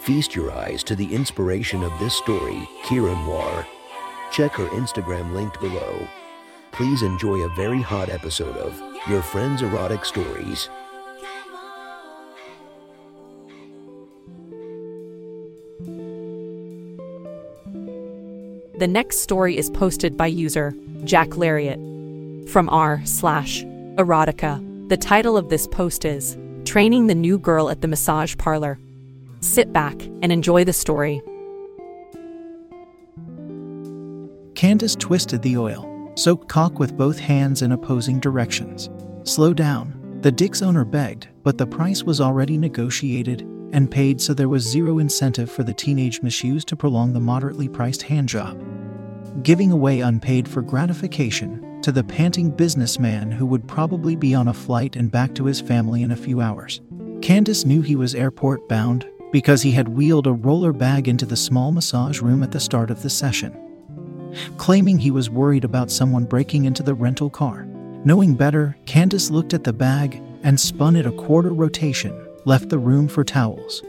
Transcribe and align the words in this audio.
Feast 0.00 0.34
your 0.34 0.52
eyes 0.52 0.82
to 0.84 0.96
the 0.96 1.14
inspiration 1.14 1.82
of 1.82 1.92
this 1.98 2.14
story, 2.14 2.68
Kieran 2.84 3.26
War. 3.26 3.66
Check 4.30 4.52
her 4.52 4.66
Instagram 4.68 5.34
linked 5.34 5.60
below. 5.60 6.06
Please 6.72 7.02
enjoy 7.02 7.40
a 7.40 7.54
very 7.54 7.82
hot 7.82 8.08
episode 8.08 8.56
of 8.56 8.80
Your 9.08 9.20
Friend's 9.20 9.62
Erotic 9.62 10.04
Stories. 10.04 10.68
The 18.78 18.86
next 18.88 19.18
story 19.18 19.58
is 19.58 19.68
posted 19.70 20.16
by 20.16 20.28
user 20.28 20.72
Jack 21.04 21.36
Lariat 21.36 21.78
from 22.48 22.68
r 22.70 23.02
slash 23.04 23.64
erotica. 23.96 24.88
The 24.88 24.96
title 24.96 25.36
of 25.36 25.48
this 25.48 25.66
post 25.66 26.04
is 26.04 26.38
Training 26.64 27.08
the 27.08 27.14
New 27.14 27.38
Girl 27.38 27.68
at 27.68 27.82
the 27.82 27.88
Massage 27.88 28.36
Parlor. 28.38 28.78
Sit 29.40 29.72
back 29.72 30.00
and 30.22 30.32
enjoy 30.32 30.64
the 30.64 30.72
story. 30.72 31.22
Candace 34.54 34.96
twisted 34.96 35.42
the 35.42 35.56
oil, 35.56 36.12
soaked 36.16 36.48
cock 36.48 36.80
with 36.80 36.96
both 36.96 37.20
hands 37.20 37.62
in 37.62 37.70
opposing 37.70 38.18
directions. 38.18 38.90
Slow 39.22 39.54
down, 39.54 40.18
the 40.22 40.32
Dick's 40.32 40.62
owner 40.62 40.84
begged, 40.84 41.28
but 41.44 41.58
the 41.58 41.66
price 41.66 42.02
was 42.02 42.20
already 42.20 42.58
negotiated 42.58 43.42
and 43.72 43.88
paid, 43.88 44.20
so 44.20 44.34
there 44.34 44.48
was 44.48 44.64
zero 44.68 44.98
incentive 44.98 45.48
for 45.48 45.62
the 45.62 45.74
teenage 45.74 46.22
masseuse 46.22 46.64
to 46.64 46.74
prolong 46.74 47.12
the 47.12 47.20
moderately 47.20 47.68
priced 47.68 48.02
handjob. 48.02 48.64
Giving 49.44 49.70
away 49.70 50.00
unpaid 50.00 50.48
for 50.48 50.62
gratification 50.62 51.80
to 51.82 51.92
the 51.92 52.02
panting 52.02 52.50
businessman 52.50 53.30
who 53.30 53.46
would 53.46 53.68
probably 53.68 54.16
be 54.16 54.34
on 54.34 54.48
a 54.48 54.54
flight 54.54 54.96
and 54.96 55.12
back 55.12 55.34
to 55.36 55.44
his 55.44 55.60
family 55.60 56.02
in 56.02 56.10
a 56.10 56.16
few 56.16 56.40
hours. 56.40 56.80
Candace 57.22 57.64
knew 57.64 57.82
he 57.82 57.94
was 57.94 58.16
airport 58.16 58.68
bound 58.68 59.06
because 59.30 59.62
he 59.62 59.72
had 59.72 59.88
wheeled 59.88 60.26
a 60.26 60.32
roller 60.32 60.72
bag 60.72 61.08
into 61.08 61.26
the 61.26 61.36
small 61.36 61.72
massage 61.72 62.20
room 62.20 62.42
at 62.42 62.52
the 62.52 62.60
start 62.60 62.90
of 62.90 63.02
the 63.02 63.10
session, 63.10 63.56
claiming 64.56 64.98
he 64.98 65.10
was 65.10 65.30
worried 65.30 65.64
about 65.64 65.90
someone 65.90 66.24
breaking 66.24 66.64
into 66.64 66.82
the 66.82 66.94
rental 66.94 67.30
car. 67.30 67.64
Knowing 68.04 68.34
better, 68.34 68.76
Candace 68.86 69.30
looked 69.30 69.54
at 69.54 69.64
the 69.64 69.72
bag 69.72 70.22
and 70.42 70.58
spun 70.58 70.96
it 70.96 71.06
a 71.06 71.12
quarter 71.12 71.52
rotation 71.52 72.26
left 72.44 72.68
the 72.68 72.78
room 72.78 73.08
for 73.08 73.24
towels, 73.24 73.82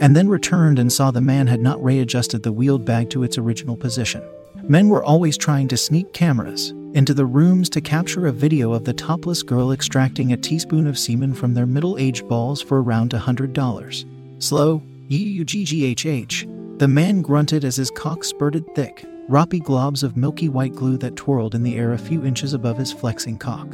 and 0.00 0.16
then 0.16 0.28
returned 0.28 0.78
and 0.78 0.92
saw 0.92 1.10
the 1.10 1.20
man 1.20 1.46
had 1.46 1.60
not 1.60 1.82
readjusted 1.82 2.42
the 2.42 2.52
wheeled 2.52 2.84
bag 2.84 3.10
to 3.10 3.22
its 3.22 3.36
original 3.38 3.76
position. 3.76 4.22
Men 4.62 4.88
were 4.88 5.04
always 5.04 5.36
trying 5.36 5.68
to 5.68 5.76
sneak 5.76 6.12
cameras 6.12 6.70
into 6.94 7.12
the 7.12 7.26
rooms 7.26 7.68
to 7.70 7.80
capture 7.80 8.26
a 8.26 8.32
video 8.32 8.72
of 8.72 8.84
the 8.84 8.94
topless 8.94 9.42
girl 9.42 9.72
extracting 9.72 10.32
a 10.32 10.36
teaspoon 10.36 10.86
of 10.86 10.98
semen 10.98 11.34
from 11.34 11.54
their 11.54 11.66
middle 11.66 11.98
aged 11.98 12.26
balls 12.28 12.62
for 12.62 12.82
around 12.82 13.10
$100. 13.10 14.17
Slow, 14.38 14.82
UGGHH. 15.08 16.78
The 16.78 16.88
man 16.88 17.22
grunted 17.22 17.64
as 17.64 17.76
his 17.76 17.90
cock 17.90 18.22
spurted 18.22 18.74
thick, 18.74 19.04
roppy 19.28 19.60
globs 19.60 20.04
of 20.04 20.16
milky 20.16 20.48
white 20.48 20.74
glue 20.74 20.96
that 20.98 21.16
twirled 21.16 21.54
in 21.56 21.64
the 21.64 21.76
air 21.76 21.92
a 21.92 21.98
few 21.98 22.24
inches 22.24 22.54
above 22.54 22.78
his 22.78 22.92
flexing 22.92 23.38
cock, 23.38 23.66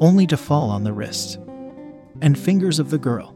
only 0.00 0.26
to 0.26 0.36
fall 0.36 0.70
on 0.70 0.82
the 0.82 0.92
wrists 0.92 1.38
and 2.20 2.38
fingers 2.38 2.78
of 2.80 2.90
the 2.90 2.98
girl, 2.98 3.34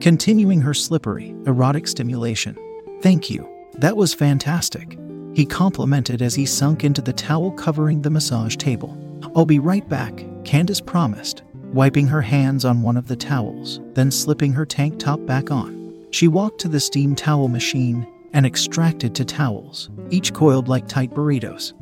continuing 0.00 0.60
her 0.60 0.74
slippery, 0.74 1.34
erotic 1.46 1.88
stimulation. 1.88 2.56
Thank 3.00 3.30
you. 3.30 3.48
That 3.78 3.96
was 3.96 4.12
fantastic. 4.12 4.98
He 5.34 5.46
complimented 5.46 6.20
as 6.20 6.34
he 6.34 6.44
sunk 6.44 6.84
into 6.84 7.00
the 7.00 7.12
towel 7.14 7.52
covering 7.52 8.02
the 8.02 8.10
massage 8.10 8.56
table. 8.56 8.98
I'll 9.34 9.46
be 9.46 9.58
right 9.58 9.88
back, 9.88 10.24
Candace 10.44 10.80
promised, 10.80 11.44
wiping 11.72 12.06
her 12.06 12.22
hands 12.22 12.64
on 12.64 12.82
one 12.82 12.96
of 12.96 13.08
the 13.08 13.16
towels, 13.16 13.80
then 13.94 14.10
slipping 14.10 14.52
her 14.52 14.66
tank 14.66 14.98
top 14.98 15.24
back 15.26 15.50
on. 15.50 16.06
She 16.10 16.28
walked 16.28 16.60
to 16.60 16.68
the 16.68 16.80
steam 16.80 17.14
towel 17.14 17.48
machine 17.48 18.06
and 18.32 18.44
extracted 18.44 19.14
two 19.14 19.24
towels, 19.24 19.90
each 20.10 20.32
coiled 20.32 20.68
like 20.68 20.88
tight 20.88 21.10
burritos. 21.10 21.72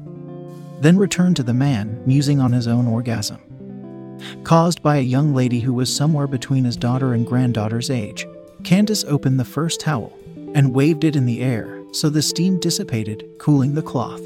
Then 0.81 0.99
returned 0.99 1.37
to 1.37 1.43
the 1.43 1.55
man, 1.55 2.03
musing 2.07 2.41
on 2.41 2.53
his 2.53 2.69
own 2.69 2.87
orgasm 2.87 3.41
caused 4.45 4.83
by 4.83 4.97
a 4.97 5.03
young 5.03 5.35
lady 5.35 5.61
who 5.61 5.73
was 5.73 5.95
somewhere 5.95 6.27
between 6.27 6.65
his 6.65 6.77
daughter 6.77 7.15
and 7.15 7.27
granddaughter's 7.27 7.91
age. 7.91 8.27
Candace 8.65 9.05
opened 9.05 9.39
the 9.39 9.45
first 9.45 9.81
towel 9.81 10.13
and 10.55 10.75
waved 10.75 11.05
it 11.05 11.17
in 11.17 11.27
the 11.27 11.41
air 11.41 11.83
so 11.93 12.11
the 12.11 12.23
steam 12.23 12.61
dissipated, 12.61 13.25
cooling 13.39 13.75
the 13.75 13.83
cloth. 13.83 14.21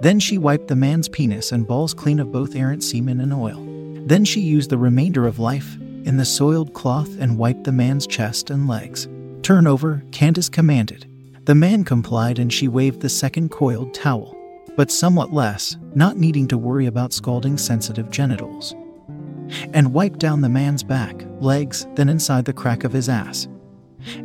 Then 0.00 0.20
she 0.20 0.38
wiped 0.38 0.68
the 0.68 0.76
man's 0.76 1.08
penis 1.08 1.52
and 1.52 1.66
balls 1.66 1.92
clean 1.92 2.20
of 2.20 2.32
both 2.32 2.54
errant 2.54 2.82
semen 2.82 3.20
and 3.20 3.34
oil. 3.34 3.73
Then 4.06 4.24
she 4.24 4.40
used 4.40 4.70
the 4.70 4.78
remainder 4.78 5.26
of 5.26 5.38
life 5.38 5.76
in 6.04 6.16
the 6.16 6.24
soiled 6.24 6.74
cloth 6.74 7.10
and 7.18 7.38
wiped 7.38 7.64
the 7.64 7.72
man's 7.72 8.06
chest 8.06 8.50
and 8.50 8.68
legs. 8.68 9.08
Turn 9.42 9.66
over, 9.66 10.02
Candace 10.12 10.48
commanded. 10.48 11.06
The 11.44 11.54
man 11.54 11.84
complied 11.84 12.38
and 12.38 12.52
she 12.52 12.68
waved 12.68 13.00
the 13.00 13.08
second 13.08 13.50
coiled 13.50 13.94
towel, 13.94 14.36
but 14.76 14.90
somewhat 14.90 15.32
less, 15.32 15.76
not 15.94 16.16
needing 16.16 16.48
to 16.48 16.58
worry 16.58 16.86
about 16.86 17.12
scalding 17.12 17.58
sensitive 17.58 18.10
genitals 18.10 18.74
and 19.72 19.92
wiped 19.92 20.18
down 20.18 20.40
the 20.40 20.48
man's 20.48 20.82
back, 20.82 21.24
legs, 21.40 21.86
then 21.94 22.08
inside 22.08 22.44
the 22.44 22.52
crack 22.52 22.84
of 22.84 22.92
his 22.92 23.08
ass, 23.08 23.48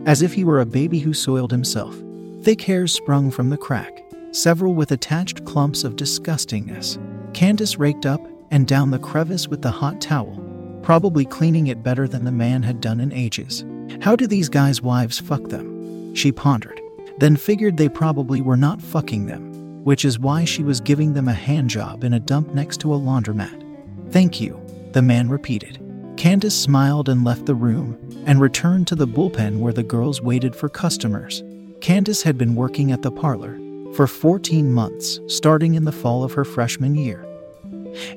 as 0.06 0.22
if 0.22 0.34
he 0.34 0.44
were 0.44 0.62
a 0.62 0.66
baby 0.66 1.00
who 1.00 1.14
soiled 1.14 1.52
himself. 1.52 1.96
Thick 2.42 2.62
hairs 2.62 2.94
sprung 2.94 3.32
from 3.32 3.50
the 3.50 3.58
crack, 3.58 4.04
several 4.32 4.74
with 4.74 4.92
attached 4.92 5.46
clumps 5.46 5.84
of 5.84 5.96
disgustingness. 5.96 6.98
Candace 7.34 7.78
raked 7.78 8.06
up 8.06 8.26
and 8.52 8.68
down 8.68 8.92
the 8.92 9.00
crevice 9.00 9.48
with 9.48 9.62
the 9.62 9.72
hot 9.72 10.02
towel, 10.02 10.38
probably 10.84 11.26
cleaning 11.26 11.68
it 11.68 11.84
better 11.84 12.08
than 12.08 12.26
the 12.26 12.32
man 12.32 12.64
had 12.64 12.82
done 12.82 13.00
in 13.00 13.12
ages. 13.12 13.66
How 14.02 14.16
do 14.16 14.28
these 14.28 14.50
guys' 14.50 14.82
wives 14.82 15.20
fuck 15.20 15.50
them? 15.50 16.14
She 16.16 16.32
pondered, 16.32 16.80
then 17.18 17.36
figured 17.36 17.78
they 17.78 17.90
probably 17.90 18.42
were 18.42 18.58
not 18.58 18.82
fucking 18.82 19.26
them, 19.26 19.84
which 19.84 20.06
is 20.06 20.20
why 20.20 20.46
she 20.46 20.64
was 20.64 20.82
giving 20.82 21.14
them 21.14 21.28
a 21.28 21.34
hand 21.34 21.70
job 21.70 22.04
in 22.04 22.14
a 22.14 22.20
dump 22.20 22.54
next 22.54 22.80
to 22.82 22.94
a 22.94 23.00
laundromat. 23.00 23.66
Thank 24.12 24.42
you, 24.42 24.60
the 24.94 25.02
man 25.02 25.30
repeated. 25.30 25.80
Candace 26.18 26.60
smiled 26.60 27.08
and 27.08 27.24
left 27.24 27.46
the 27.46 27.56
room 27.56 27.98
and 28.26 28.42
returned 28.42 28.88
to 28.88 28.96
the 28.96 29.08
bullpen 29.08 29.60
where 29.60 29.74
the 29.74 29.84
girls 29.84 30.22
waited 30.22 30.56
for 30.56 30.68
customers. 30.68 31.44
Candace 31.82 32.24
had 32.24 32.38
been 32.38 32.56
working 32.56 32.92
at 32.92 33.02
the 33.02 33.12
parlor 33.12 33.58
for 33.94 34.06
14 34.06 34.72
months, 34.72 35.20
starting 35.28 35.76
in 35.76 35.86
the 35.86 35.92
fall 35.92 36.24
of 36.24 36.34
her 36.34 36.44
freshman 36.44 36.96
year. 36.96 37.26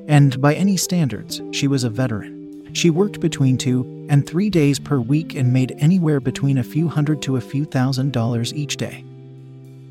And 0.07 0.39
by 0.41 0.53
any 0.55 0.77
standards, 0.77 1.41
she 1.51 1.67
was 1.67 1.83
a 1.83 1.89
veteran. 1.89 2.73
She 2.73 2.89
worked 2.89 3.19
between 3.19 3.57
two 3.57 4.07
and 4.09 4.25
three 4.25 4.49
days 4.49 4.79
per 4.79 4.99
week 4.99 5.35
and 5.35 5.53
made 5.53 5.75
anywhere 5.77 6.19
between 6.19 6.57
a 6.57 6.63
few 6.63 6.87
hundred 6.87 7.21
to 7.23 7.37
a 7.37 7.41
few 7.41 7.65
thousand 7.65 8.11
dollars 8.13 8.53
each 8.53 8.77
day, 8.77 9.05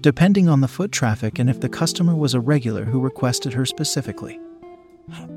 depending 0.00 0.48
on 0.48 0.60
the 0.60 0.68
foot 0.68 0.92
traffic 0.92 1.38
and 1.38 1.48
if 1.48 1.60
the 1.60 1.68
customer 1.68 2.14
was 2.14 2.34
a 2.34 2.40
regular 2.40 2.84
who 2.84 3.00
requested 3.00 3.52
her 3.52 3.64
specifically 3.64 4.40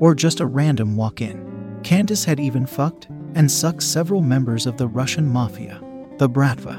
or 0.00 0.14
just 0.14 0.40
a 0.40 0.46
random 0.46 0.96
walk 0.96 1.20
in. 1.20 1.80
Candace 1.82 2.24
had 2.24 2.40
even 2.40 2.66
fucked 2.66 3.08
and 3.34 3.50
sucked 3.50 3.82
several 3.82 4.22
members 4.22 4.66
of 4.66 4.76
the 4.76 4.88
Russian 4.88 5.28
mafia, 5.28 5.80
the 6.18 6.28
Bratva, 6.28 6.76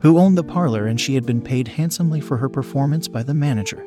who 0.00 0.18
owned 0.18 0.36
the 0.36 0.44
parlor, 0.44 0.86
and 0.86 1.00
she 1.00 1.14
had 1.14 1.24
been 1.24 1.40
paid 1.40 1.68
handsomely 1.68 2.20
for 2.20 2.36
her 2.36 2.48
performance 2.48 3.08
by 3.08 3.22
the 3.22 3.34
manager, 3.34 3.86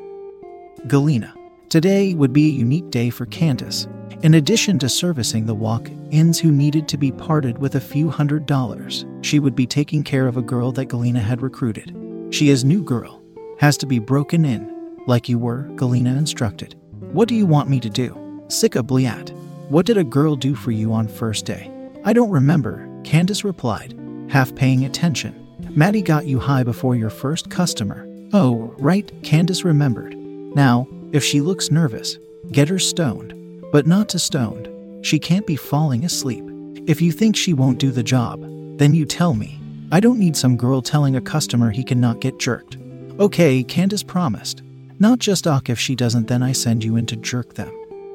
Galina. 0.86 1.32
Today 1.68 2.14
would 2.14 2.32
be 2.32 2.46
a 2.46 2.52
unique 2.52 2.90
day 2.90 3.10
for 3.10 3.26
Candace. 3.26 3.88
In 4.22 4.34
addition 4.34 4.78
to 4.78 4.88
servicing 4.88 5.46
the 5.46 5.54
walk 5.54 5.90
ins 6.12 6.38
who 6.38 6.52
needed 6.52 6.86
to 6.88 6.96
be 6.96 7.10
parted 7.10 7.58
with 7.58 7.74
a 7.74 7.80
few 7.80 8.08
hundred 8.08 8.46
dollars, 8.46 9.04
she 9.22 9.40
would 9.40 9.56
be 9.56 9.66
taking 9.66 10.04
care 10.04 10.28
of 10.28 10.36
a 10.36 10.42
girl 10.42 10.70
that 10.72 10.86
Galina 10.86 11.20
had 11.20 11.42
recruited. 11.42 11.94
She 12.30 12.50
is 12.50 12.64
new 12.64 12.84
girl, 12.84 13.20
has 13.58 13.76
to 13.78 13.86
be 13.86 13.98
broken 13.98 14.44
in, 14.44 14.72
like 15.08 15.28
you 15.28 15.40
were, 15.40 15.64
Galina 15.74 16.16
instructed. 16.16 16.76
What 17.00 17.26
do 17.26 17.34
you 17.34 17.46
want 17.46 17.68
me 17.68 17.80
to 17.80 17.90
do? 17.90 18.44
Sika 18.46 18.82
Bliat. 18.82 19.30
What 19.68 19.86
did 19.86 19.98
a 19.98 20.04
girl 20.04 20.36
do 20.36 20.54
for 20.54 20.70
you 20.70 20.92
on 20.92 21.08
first 21.08 21.46
day? 21.46 21.68
I 22.04 22.12
don't 22.12 22.30
remember, 22.30 22.88
Candace 23.02 23.42
replied, 23.42 23.98
half 24.28 24.54
paying 24.54 24.84
attention. 24.84 25.34
Maddie 25.70 26.02
got 26.02 26.26
you 26.26 26.38
high 26.38 26.62
before 26.62 26.94
your 26.94 27.10
first 27.10 27.50
customer. 27.50 28.06
Oh, 28.32 28.72
right, 28.78 29.10
Candace 29.24 29.64
remembered. 29.64 30.14
Now, 30.14 30.86
if 31.16 31.24
she 31.24 31.40
looks 31.40 31.70
nervous, 31.70 32.18
get 32.52 32.68
her 32.68 32.78
stoned. 32.78 33.32
But 33.72 33.86
not 33.86 34.08
to 34.10 34.18
stoned. 34.18 34.68
She 35.04 35.18
can't 35.18 35.46
be 35.46 35.56
falling 35.56 36.04
asleep. 36.04 36.44
If 36.86 37.00
you 37.00 37.10
think 37.10 37.36
she 37.36 37.54
won't 37.54 37.78
do 37.78 37.90
the 37.90 38.02
job, 38.02 38.42
then 38.78 38.94
you 38.94 39.06
tell 39.06 39.32
me. 39.32 39.58
I 39.90 39.98
don't 39.98 40.18
need 40.18 40.36
some 40.36 40.58
girl 40.58 40.82
telling 40.82 41.16
a 41.16 41.20
customer 41.22 41.70
he 41.70 41.82
cannot 41.82 42.20
get 42.20 42.38
jerked. 42.38 42.76
Okay, 43.18 43.62
Candace 43.62 44.02
promised. 44.02 44.62
Not 44.98 45.18
just 45.18 45.46
Ock 45.46 45.70
if 45.70 45.78
she 45.78 45.94
doesn't, 45.94 46.28
then 46.28 46.42
I 46.42 46.52
send 46.52 46.84
you 46.84 46.96
in 46.96 47.06
to 47.06 47.16
jerk 47.16 47.54
them. 47.54 47.72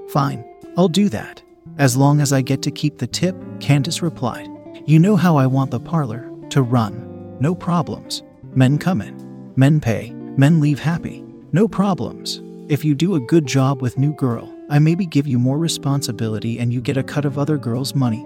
Fine, 0.10 0.46
I'll 0.78 0.88
do 0.88 1.10
that. 1.10 1.42
As 1.80 1.98
long 1.98 2.22
as 2.22 2.32
I 2.32 2.42
get 2.42 2.62
to 2.62 2.72
keep 2.72 3.00
the 3.00 3.08
tip, 3.08 3.36
Candace 3.60 4.04
replied. 4.04 4.48
You 4.86 5.00
know 5.00 5.16
how 5.16 5.38
I 5.38 5.48
want 5.48 5.72
the 5.72 5.80
parlor 5.80 6.32
to 6.52 6.62
run. 6.62 7.38
No 7.40 7.56
problems. 7.56 8.22
Men 8.54 8.78
come 8.78 9.02
in, 9.02 9.54
men 9.56 9.80
pay, 9.80 10.12
men 10.12 10.60
leave 10.60 10.80
happy. 10.80 11.24
No 11.52 11.68
problems. 11.68 12.42
If 12.72 12.86
you 12.86 12.96
do 12.96 13.16
a 13.16 13.20
good 13.20 13.46
job 13.46 13.82
with 13.82 13.98
new 13.98 14.14
girl, 14.14 14.50
I 14.70 14.80
maybe 14.80 15.06
give 15.06 15.28
you 15.28 15.38
more 15.38 15.58
responsibility 15.58 16.58
and 16.58 16.72
you 16.72 16.80
get 16.80 16.96
a 16.96 17.04
cut 17.04 17.26
of 17.26 17.38
other 17.38 17.58
girls' 17.58 17.94
money. 17.94 18.26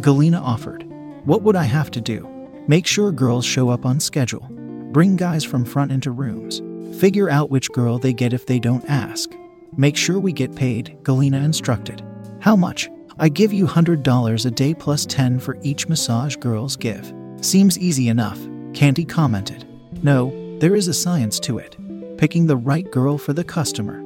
Galena 0.00 0.40
offered. 0.40 0.84
What 1.24 1.42
would 1.42 1.56
I 1.56 1.64
have 1.64 1.90
to 1.90 2.00
do? 2.00 2.28
Make 2.68 2.86
sure 2.86 3.10
girls 3.10 3.44
show 3.44 3.68
up 3.68 3.84
on 3.84 3.98
schedule. 3.98 4.46
Bring 4.92 5.16
guys 5.16 5.42
from 5.42 5.64
front 5.64 5.90
into 5.90 6.12
rooms. 6.12 6.62
Figure 7.00 7.28
out 7.28 7.50
which 7.50 7.72
girl 7.72 7.98
they 7.98 8.12
get 8.12 8.32
if 8.32 8.46
they 8.46 8.60
don't 8.60 8.88
ask. 8.88 9.32
Make 9.76 9.96
sure 9.96 10.20
we 10.20 10.32
get 10.32 10.54
paid, 10.54 10.96
Galena 11.02 11.38
instructed. 11.38 12.04
How 12.38 12.54
much? 12.54 12.88
I 13.18 13.28
give 13.28 13.52
you 13.52 13.66
$100 13.66 14.46
a 14.46 14.50
day 14.52 14.74
plus 14.74 15.04
10 15.06 15.40
for 15.40 15.58
each 15.62 15.88
massage 15.88 16.36
girls 16.36 16.76
give. 16.76 17.12
Seems 17.40 17.80
easy 17.80 18.10
enough, 18.10 18.38
Candy 18.74 19.04
commented. 19.04 19.66
No, 20.04 20.30
there 20.60 20.76
is 20.76 20.86
a 20.86 20.94
science 20.94 21.40
to 21.40 21.58
it. 21.58 21.76
Picking 22.20 22.46
the 22.46 22.56
right 22.56 22.88
girl 22.92 23.18
for 23.18 23.32
the 23.32 23.42
customer. 23.42 23.98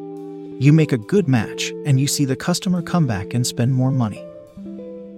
You 0.58 0.72
make 0.72 0.92
a 0.92 0.96
good 1.12 1.28
match, 1.28 1.70
and 1.84 2.00
you 2.00 2.06
see 2.06 2.24
the 2.24 2.36
customer 2.36 2.80
come 2.80 3.06
back 3.06 3.34
and 3.34 3.46
spend 3.46 3.74
more 3.74 3.90
money. 3.90 4.24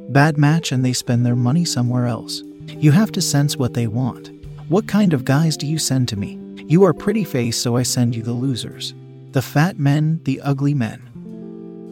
Bad 0.09 0.39
match, 0.39 0.73
and 0.73 0.85
they 0.85 0.93
spend 0.93 1.25
their 1.25 1.37
money 1.37 1.65
somewhere 1.65 2.07
else. 2.07 2.43
You 2.67 2.91
have 2.93 3.13
to 3.13 3.21
sense 3.21 3.57
what 3.57 3.75
they 3.75 3.87
want. 3.87 4.31
What 4.69 4.89
kind 4.89 5.13
of 5.13 5.25
guys 5.25 5.57
do 5.57 5.67
you 5.67 5.79
send 5.79 6.09
to 6.09 6.17
me? 6.17 6.41
You 6.67 6.83
are 6.85 6.93
pretty 6.93 7.23
face, 7.23 7.57
so 7.57 7.77
I 7.77 7.85
send 7.85 8.17
you 8.17 8.23
the 8.23 8.33
losers. 8.33 8.95
The 9.31 9.43
fat 9.43 9.79
men, 9.79 10.21
the 10.25 10.41
ugly 10.41 10.75
men 10.75 11.07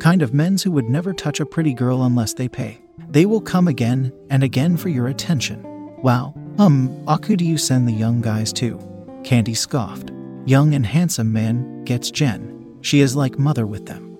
kind 0.04 0.20
of 0.20 0.34
men's 0.34 0.62
who 0.62 0.70
would 0.70 0.88
never 0.88 1.14
touch 1.14 1.40
a 1.40 1.46
pretty 1.46 1.72
girl 1.72 2.02
unless 2.02 2.34
they 2.34 2.46
pay. 2.46 2.78
They 3.08 3.24
will 3.24 3.40
come 3.40 3.68
again 3.68 4.12
and 4.28 4.42
again 4.42 4.76
for 4.76 4.90
your 4.90 5.06
attention. 5.06 5.62
Wow. 6.02 6.34
Um, 6.58 7.02
Aku 7.08 7.36
do 7.36 7.44
you 7.44 7.56
send 7.56 7.88
the 7.88 7.92
young 7.92 8.20
guys 8.20 8.52
to? 8.54 8.78
Candy 9.24 9.54
scoffed. 9.54 10.13
Young 10.46 10.74
and 10.74 10.84
handsome 10.84 11.32
man 11.32 11.84
gets 11.84 12.10
Jen. 12.10 12.76
She 12.82 13.00
is 13.00 13.16
like 13.16 13.38
mother 13.38 13.66
with 13.66 13.86
them. 13.86 14.18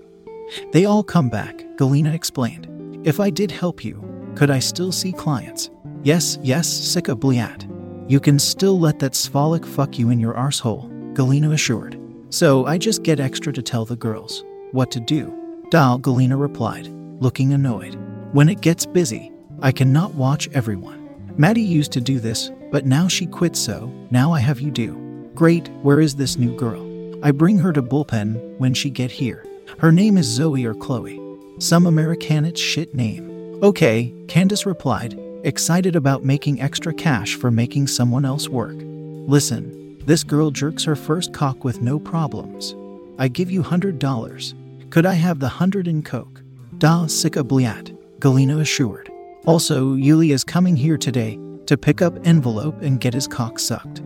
They 0.73 0.87
all 0.87 1.03
come 1.03 1.29
back, 1.29 1.63
Galena 1.77 2.15
explained. 2.15 2.67
If 3.05 3.21
I 3.21 3.29
did 3.29 3.51
help 3.51 3.85
you, 3.85 4.03
could 4.35 4.51
I 4.51 4.59
still 4.59 4.91
see 4.91 5.13
clients? 5.13 5.71
Yes, 6.03 6.39
yes, 6.43 6.67
sicka 6.69 7.15
bliat. 7.15 7.71
You 8.11 8.21
can 8.21 8.39
still 8.39 8.81
let 8.81 8.99
that 9.01 9.13
svalik 9.13 9.67
fuck 9.67 9.99
you 9.99 10.09
in 10.09 10.19
your 10.19 10.33
arsehole, 10.33 11.13
Galena 11.13 11.51
assured. 11.51 12.01
So 12.31 12.65
I 12.65 12.79
just 12.79 13.03
get 13.03 13.21
extra 13.21 13.53
to 13.53 13.63
tell 13.63 13.85
the 13.85 13.97
girls 13.97 14.45
what 14.73 14.91
to 14.93 15.01
do. 15.01 15.33
Dal, 15.71 15.99
Galena 15.99 16.39
replied, 16.39 16.89
looking 17.21 17.53
annoyed. 17.53 17.99
When 18.33 18.49
it 18.49 18.63
gets 18.63 18.87
busy, 18.87 19.31
I 19.61 19.73
cannot 19.73 20.15
watch 20.15 20.49
everyone. 20.55 21.07
Maddie 21.37 21.61
used 21.61 21.93
to 21.93 22.01
do 22.01 22.19
this, 22.19 22.51
but 22.73 22.87
now 22.87 23.09
she 23.09 23.27
quit, 23.27 23.57
so 23.57 23.93
now 24.11 24.33
I 24.33 24.41
have 24.41 24.61
you 24.61 24.71
do. 24.71 25.05
Great, 25.35 25.69
where 25.83 26.01
is 26.01 26.15
this 26.15 26.37
new 26.37 26.55
girl? 26.55 26.85
I 27.25 27.33
bring 27.33 27.59
her 27.59 27.73
to 27.73 27.83
bullpen 27.83 28.57
when 28.59 28.73
she 28.73 28.89
get 28.89 29.11
here. 29.11 29.45
Her 29.79 29.91
name 29.91 30.17
is 30.17 30.27
Zoe 30.27 30.65
or 30.65 30.75
Chloe. 30.75 31.21
Some 31.59 31.87
Americanate 31.87 32.57
shit 32.57 32.95
name. 32.95 33.59
Okay, 33.61 34.15
Candace 34.29 34.65
replied, 34.65 35.19
excited 35.43 35.97
about 35.97 36.23
making 36.23 36.61
extra 36.61 36.95
cash 36.95 37.35
for 37.35 37.51
making 37.51 37.89
someone 37.89 38.25
else 38.25 38.49
work. 38.49 38.77
Listen, 38.79 39.99
this 40.07 40.23
girl 40.23 40.53
jerks 40.53 40.85
her 40.85 40.95
first 40.95 41.33
cock 41.33 41.65
with 41.65 41.83
no 41.83 41.99
problems. 41.99 42.77
I 43.19 43.27
give 43.27 43.51
you 43.51 43.61
$100. 43.61 44.91
Could 44.91 45.05
I 45.05 45.15
have 45.15 45.41
the 45.41 45.49
hundred 45.49 45.89
in 45.89 46.05
Coke? 46.05 46.43
Da 46.79 47.07
sika 47.07 47.43
bliat, 47.43 47.97
Galena 48.21 48.59
assured. 48.59 49.11
Also, 49.47 49.97
Yuli 49.97 50.33
is 50.33 50.45
coming 50.45 50.77
here 50.77 50.97
today 50.97 51.41
to 51.67 51.77
pick 51.77 52.03
up 52.03 52.25
envelope 52.25 52.81
and 52.83 53.01
get 53.01 53.15
his 53.15 53.27
cock 53.27 53.59
sucked. 53.59 54.01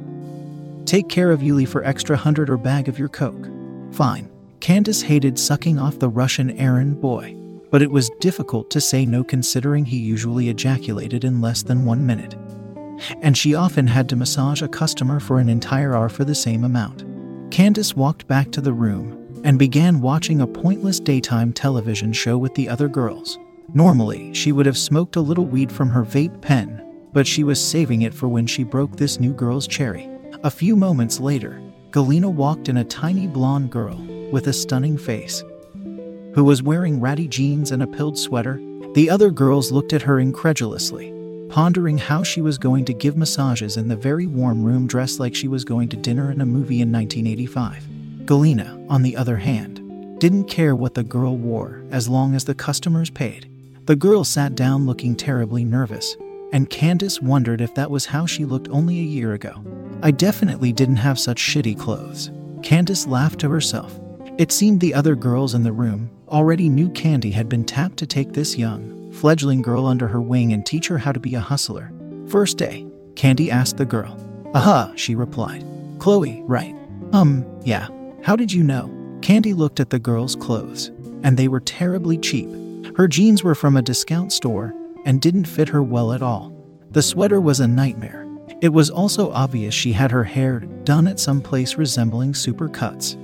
Take 0.88 1.10
care 1.10 1.30
of 1.32 1.40
Yuli 1.40 1.68
for 1.68 1.84
extra 1.84 2.16
hundred 2.16 2.48
or 2.48 2.56
bag 2.56 2.88
of 2.88 2.98
your 2.98 3.10
Coke. 3.10 3.50
Fine. 3.92 4.30
Candace 4.60 5.02
hated 5.02 5.38
sucking 5.38 5.78
off 5.78 5.98
the 5.98 6.08
Russian 6.08 6.52
errand 6.52 6.98
boy, 6.98 7.36
but 7.70 7.82
it 7.82 7.90
was 7.90 8.10
difficult 8.20 8.70
to 8.70 8.80
say 8.80 9.04
no 9.04 9.22
considering 9.22 9.84
he 9.84 9.98
usually 9.98 10.48
ejaculated 10.48 11.24
in 11.24 11.42
less 11.42 11.62
than 11.62 11.84
one 11.84 12.06
minute. 12.06 12.36
And 13.20 13.36
she 13.36 13.54
often 13.54 13.86
had 13.86 14.08
to 14.08 14.16
massage 14.16 14.62
a 14.62 14.68
customer 14.68 15.20
for 15.20 15.40
an 15.40 15.50
entire 15.50 15.94
hour 15.94 16.08
for 16.08 16.24
the 16.24 16.34
same 16.34 16.64
amount. 16.64 17.04
Candace 17.50 17.94
walked 17.94 18.26
back 18.26 18.50
to 18.52 18.62
the 18.62 18.72
room 18.72 19.42
and 19.44 19.58
began 19.58 20.00
watching 20.00 20.40
a 20.40 20.46
pointless 20.46 21.00
daytime 21.00 21.52
television 21.52 22.14
show 22.14 22.38
with 22.38 22.54
the 22.54 22.66
other 22.66 22.88
girls. 22.88 23.38
Normally, 23.74 24.32
she 24.32 24.52
would 24.52 24.64
have 24.64 24.78
smoked 24.78 25.16
a 25.16 25.20
little 25.20 25.44
weed 25.44 25.70
from 25.70 25.90
her 25.90 26.02
vape 26.02 26.40
pen, 26.40 26.82
but 27.12 27.26
she 27.26 27.44
was 27.44 27.62
saving 27.62 28.00
it 28.00 28.14
for 28.14 28.26
when 28.26 28.46
she 28.46 28.64
broke 28.64 28.96
this 28.96 29.20
new 29.20 29.34
girl's 29.34 29.66
cherry. 29.66 30.08
A 30.44 30.52
few 30.52 30.76
moments 30.76 31.18
later, 31.18 31.60
Galena 31.90 32.30
walked 32.30 32.68
in 32.68 32.76
a 32.76 32.84
tiny 32.84 33.26
blonde 33.26 33.72
girl 33.72 33.96
with 34.30 34.46
a 34.46 34.52
stunning 34.52 34.96
face, 34.96 35.42
who 36.32 36.44
was 36.44 36.62
wearing 36.62 37.00
ratty 37.00 37.26
jeans 37.26 37.72
and 37.72 37.82
a 37.82 37.88
pilled 37.88 38.16
sweater. 38.16 38.60
The 38.94 39.10
other 39.10 39.32
girls 39.32 39.72
looked 39.72 39.92
at 39.92 40.02
her 40.02 40.20
incredulously, 40.20 41.12
pondering 41.48 41.98
how 41.98 42.22
she 42.22 42.40
was 42.40 42.56
going 42.56 42.84
to 42.84 42.94
give 42.94 43.16
massages 43.16 43.76
in 43.76 43.88
the 43.88 43.96
very 43.96 44.26
warm 44.26 44.62
room 44.62 44.86
dressed 44.86 45.18
like 45.18 45.34
she 45.34 45.48
was 45.48 45.64
going 45.64 45.88
to 45.88 45.96
dinner 45.96 46.30
in 46.30 46.40
a 46.40 46.46
movie 46.46 46.82
in 46.82 46.92
1985. 46.92 48.24
Galena, 48.24 48.78
on 48.88 49.02
the 49.02 49.16
other 49.16 49.38
hand, 49.38 50.20
didn't 50.20 50.44
care 50.44 50.76
what 50.76 50.94
the 50.94 51.02
girl 51.02 51.36
wore 51.36 51.82
as 51.90 52.08
long 52.08 52.36
as 52.36 52.44
the 52.44 52.54
customers 52.54 53.10
paid. 53.10 53.50
The 53.86 53.96
girl 53.96 54.22
sat 54.22 54.54
down 54.54 54.86
looking 54.86 55.16
terribly 55.16 55.64
nervous, 55.64 56.16
and 56.52 56.70
Candace 56.70 57.20
wondered 57.20 57.60
if 57.60 57.74
that 57.74 57.90
was 57.90 58.06
how 58.06 58.26
she 58.26 58.44
looked 58.44 58.68
only 58.68 58.98
a 58.98 59.02
year 59.02 59.34
ago. 59.34 59.62
I 60.02 60.10
definitely 60.10 60.72
didn't 60.72 60.96
have 60.96 61.18
such 61.18 61.40
shitty 61.40 61.78
clothes. 61.78 62.30
Candace 62.62 63.06
laughed 63.06 63.40
to 63.40 63.50
herself. 63.50 63.98
It 64.38 64.52
seemed 64.52 64.80
the 64.80 64.94
other 64.94 65.14
girls 65.14 65.54
in 65.54 65.62
the 65.62 65.72
room 65.72 66.10
already 66.28 66.68
knew 66.68 66.90
Candy 66.90 67.30
had 67.30 67.48
been 67.48 67.64
tapped 67.64 67.96
to 67.98 68.06
take 68.06 68.32
this 68.32 68.56
young, 68.56 69.12
fledgling 69.12 69.62
girl 69.62 69.86
under 69.86 70.06
her 70.08 70.20
wing 70.20 70.52
and 70.52 70.64
teach 70.64 70.86
her 70.88 70.98
how 70.98 71.12
to 71.12 71.20
be 71.20 71.34
a 71.34 71.40
hustler. 71.40 71.92
First 72.28 72.58
day, 72.58 72.86
Candy 73.16 73.50
asked 73.50 73.76
the 73.76 73.84
girl. 73.84 74.16
Aha, 74.54 74.92
she 74.96 75.14
replied. 75.14 75.64
Chloe, 75.98 76.42
right? 76.46 76.74
Um, 77.12 77.44
yeah. 77.64 77.88
How 78.22 78.36
did 78.36 78.52
you 78.52 78.62
know? 78.62 78.94
Candy 79.22 79.54
looked 79.54 79.80
at 79.80 79.90
the 79.90 79.98
girl's 79.98 80.36
clothes, 80.36 80.90
and 81.22 81.36
they 81.36 81.48
were 81.48 81.60
terribly 81.60 82.18
cheap. 82.18 82.48
Her 82.96 83.08
jeans 83.08 83.42
were 83.42 83.54
from 83.54 83.76
a 83.76 83.82
discount 83.82 84.32
store 84.32 84.74
and 85.04 85.20
didn't 85.20 85.44
fit 85.44 85.68
her 85.68 85.82
well 85.82 86.12
at 86.12 86.22
all. 86.22 86.52
The 86.90 87.02
sweater 87.02 87.40
was 87.40 87.60
a 87.60 87.68
nightmare. 87.68 88.26
It 88.60 88.70
was 88.70 88.90
also 88.90 89.30
obvious 89.32 89.74
she 89.74 89.92
had 89.92 90.10
her 90.10 90.24
hair 90.24 90.60
done 90.60 91.06
at 91.06 91.20
some 91.20 91.40
place 91.40 91.76
resembling 91.76 92.32
supercuts. 92.32 93.14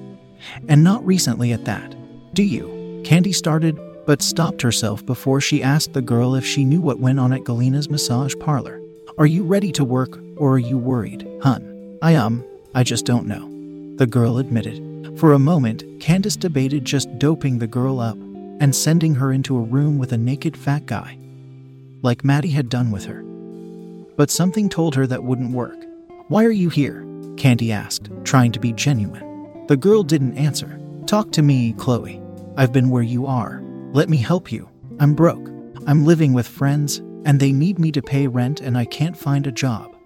And 0.69 0.85
not 0.85 1.04
recently 1.04 1.52
at 1.52 1.64
that. 1.64 1.95
Do 2.35 2.43
you? 2.43 3.02
Candy 3.04 3.33
started, 3.33 3.78
but 4.07 4.23
stopped 4.23 4.62
herself 4.62 5.04
before 5.04 5.40
she 5.40 5.62
asked 5.62 5.93
the 5.93 6.02
girl 6.02 6.35
if 6.35 6.45
she 6.45 6.64
knew 6.64 6.81
what 6.81 7.00
went 7.00 7.21
on 7.21 7.33
at 7.33 7.45
Galena's 7.45 7.88
massage 7.88 8.35
parlor. 8.40 8.81
Are 9.19 9.26
you 9.26 9.45
ready 9.45 9.73
to 9.73 9.85
work, 9.85 10.19
or 10.37 10.54
are 10.54 10.59
you 10.59 10.76
worried, 10.76 11.26
hun? 11.43 11.99
I 12.02 12.12
am, 12.12 12.45
I 12.75 12.83
just 12.83 13.07
don't 13.07 13.26
know 13.26 13.54
the 13.97 14.07
girl 14.07 14.38
admitted. 14.38 15.19
For 15.19 15.33
a 15.33 15.38
moment, 15.38 15.85
Candace 16.00 16.37
debated 16.37 16.85
just 16.85 17.19
doping 17.19 17.59
the 17.59 17.66
girl 17.66 18.00
up 18.00 18.19
and 18.61 18.75
sending 18.75 19.14
her 19.14 19.33
into 19.33 19.57
a 19.57 19.62
room 19.62 19.99
with 19.99 20.12
a 20.12 20.19
naked 20.19 20.57
fat 20.57 20.87
guy, 20.87 21.16
like 22.04 22.23
Maddie 22.23 22.50
had 22.50 22.68
done 22.68 22.90
with 22.90 23.06
her. 23.06 23.23
But 24.16 24.30
something 24.30 24.68
told 24.68 24.94
her 24.94 25.06
that 25.06 25.25
wouldn't 25.25 25.54
work. 25.54 25.76
Why 26.28 26.44
are 26.44 26.50
you 26.50 26.68
here? 26.68 27.04
Candy 27.37 27.73
asked, 27.73 28.11
trying 28.23 28.52
to 28.52 28.61
be 28.61 28.73
genuine. 28.73 29.66
The 29.66 29.76
girl 29.76 30.02
didn't 30.02 30.37
answer. 30.37 30.78
Talk 31.06 31.32
to 31.32 31.42
me, 31.42 31.73
Chloe. 31.73 32.20
I've 32.56 32.73
been 32.73 32.90
where 32.90 33.02
you 33.02 33.26
are. 33.26 33.62
Let 33.92 34.08
me 34.08 34.18
help 34.18 34.52
you. 34.52 34.68
I'm 35.00 35.14
broke. 35.14 35.50
I'm 35.87 36.04
living 36.04 36.32
with 36.32 36.46
friends, 36.46 36.99
and 37.25 37.40
they 37.40 37.52
need 37.52 37.78
me 37.78 37.90
to 37.92 38.02
pay 38.02 38.26
rent, 38.26 38.61
and 38.61 38.78
I 38.78 38.84
can't 38.84 39.16
find 39.16 39.46
a 39.46 39.52
job. 39.52 39.96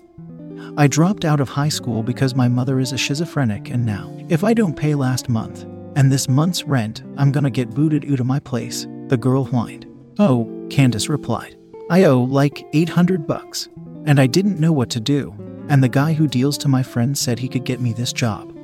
I 0.76 0.86
dropped 0.86 1.24
out 1.24 1.40
of 1.40 1.48
high 1.48 1.68
school 1.68 2.02
because 2.02 2.34
my 2.34 2.48
mother 2.48 2.80
is 2.80 2.92
a 2.92 2.98
schizophrenic, 2.98 3.70
and 3.70 3.84
now, 3.84 4.16
if 4.28 4.44
I 4.44 4.54
don't 4.54 4.76
pay 4.76 4.94
last 4.94 5.28
month 5.28 5.64
and 5.96 6.12
this 6.12 6.28
month's 6.28 6.64
rent, 6.64 7.02
I'm 7.16 7.32
gonna 7.32 7.50
get 7.50 7.74
booted 7.74 8.10
out 8.10 8.20
of 8.20 8.26
my 8.26 8.38
place, 8.38 8.86
the 9.08 9.16
girl 9.16 9.44
whined. 9.44 9.86
Oh, 10.18 10.66
Candace 10.70 11.08
replied. 11.08 11.57
I 11.90 12.04
owe 12.04 12.20
like 12.20 12.66
800 12.72 13.26
bucks, 13.26 13.68
and 14.04 14.20
I 14.20 14.26
didn't 14.26 14.60
know 14.60 14.72
what 14.72 14.90
to 14.90 15.00
do, 15.00 15.34
and 15.68 15.82
the 15.82 15.88
guy 15.88 16.12
who 16.12 16.26
deals 16.26 16.58
to 16.58 16.68
my 16.68 16.82
friend 16.82 17.16
said 17.16 17.38
he 17.38 17.48
could 17.48 17.64
get 17.64 17.80
me 17.80 17.92
this 17.92 18.12
job. 18.12 18.54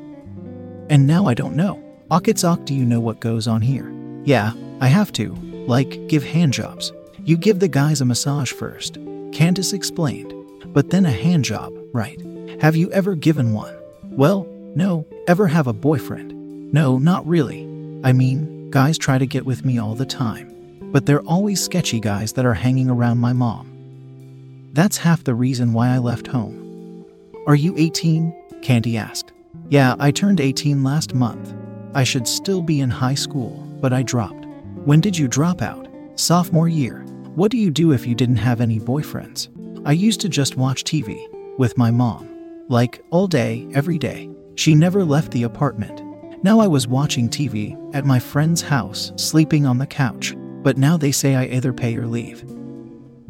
And 0.90 1.07
now 1.07 1.26
I 1.26 1.35
don't 1.35 1.57
know. 1.57 1.83
Akitsak, 2.11 2.66
do 2.66 2.75
you 2.75 2.85
know 2.85 3.00
what 3.00 3.21
goes 3.21 3.49
on 3.49 3.62
here? 3.62 3.90
Yeah, 4.25 4.52
I 4.81 4.88
have 4.88 5.11
to. 5.12 5.35
Like, 5.66 6.07
give 6.09 6.23
handjobs. 6.23 6.93
You 7.25 7.38
give 7.38 7.61
the 7.61 7.69
guys 7.69 8.02
a 8.02 8.04
massage 8.04 8.52
first. 8.52 8.99
Candace 9.33 9.73
explained. 9.73 10.35
But 10.66 10.90
then 10.90 11.07
a 11.07 11.11
handjob, 11.11 11.88
right? 11.93 12.21
Have 12.61 12.76
you 12.76 12.93
ever 12.93 13.14
given 13.14 13.54
one? 13.54 13.75
Well, 14.11 14.47
no. 14.75 15.07
Ever 15.26 15.47
have 15.47 15.66
a 15.66 15.73
boyfriend? 15.73 16.73
No, 16.75 16.99
not 16.99 17.26
really. 17.26 17.62
I 18.04 18.12
mean, 18.12 18.71
guys 18.71 18.99
try 18.99 19.16
to 19.16 19.26
get 19.26 19.47
with 19.47 19.64
me 19.64 19.78
all 19.78 19.95
the 19.95 20.04
time. 20.04 20.54
But 20.95 21.07
they're 21.07 21.23
always 21.23 21.61
sketchy 21.61 21.99
guys 21.99 22.35
that 22.35 22.47
are 22.47 22.55
hanging 22.55 22.89
around 22.89 23.19
my 23.19 23.33
mom. 23.33 24.71
That's 24.75 24.97
half 24.97 25.25
the 25.25 25.35
reason 25.35 25.73
why 25.73 25.89
I 25.89 25.99
left 25.99 26.29
home. 26.29 27.05
Are 27.49 27.57
you 27.57 27.75
18? 27.77 28.33
Candy 28.63 28.97
asked. 28.97 29.33
Yeah, 29.69 29.97
I 29.99 30.13
turned 30.13 30.41
18 30.41 30.85
last 30.85 31.13
month. 31.13 31.53
I 31.97 32.05
should 32.05 32.29
still 32.29 32.63
be 32.63 32.81
in 32.81 32.91
high 32.91 33.17
school, 33.17 33.67
but 33.81 33.93
I 33.93 34.05
dropped. 34.05 34.47
When 34.85 35.01
did 35.01 35.19
you 35.19 35.27
drop 35.27 35.63
out? 35.63 35.89
Sophomore 36.15 36.69
year. 36.69 37.01
What 37.35 37.51
do 37.51 37.57
you 37.59 37.73
do 37.73 37.91
if 37.91 38.07
you 38.07 38.15
didn't 38.15 38.37
have 38.37 38.61
any 38.61 38.79
boyfriends? 38.79 39.49
I 39.85 39.93
used 39.93 40.21
to 40.21 40.29
just 40.29 40.57
watch 40.57 40.85
TV 40.85 41.27
with 41.59 41.77
my 41.77 41.91
mom. 41.91 42.29
Like, 42.69 43.05
all 43.11 43.27
day, 43.27 43.67
every 43.75 43.99
day. 43.99 44.31
She 44.55 44.77
never 44.77 45.05
left 45.05 45.33
the 45.33 45.43
apartment. 45.43 46.03
Now 46.45 46.61
I 46.61 46.69
was 46.69 46.87
watching 46.87 47.29
TV 47.29 47.75
at 47.97 48.05
my 48.05 48.21
friend's 48.21 48.63
house, 48.63 49.13
sleeping 49.17 49.67
on 49.67 49.79
the 49.79 49.89
couch, 49.89 50.37
but 50.64 50.78
now 50.78 50.97
they 50.97 51.12
say 51.12 51.37
I 51.37 51.44
either 51.44 51.73
pay 51.73 51.97
or 51.97 52.06
leave. 52.06 52.42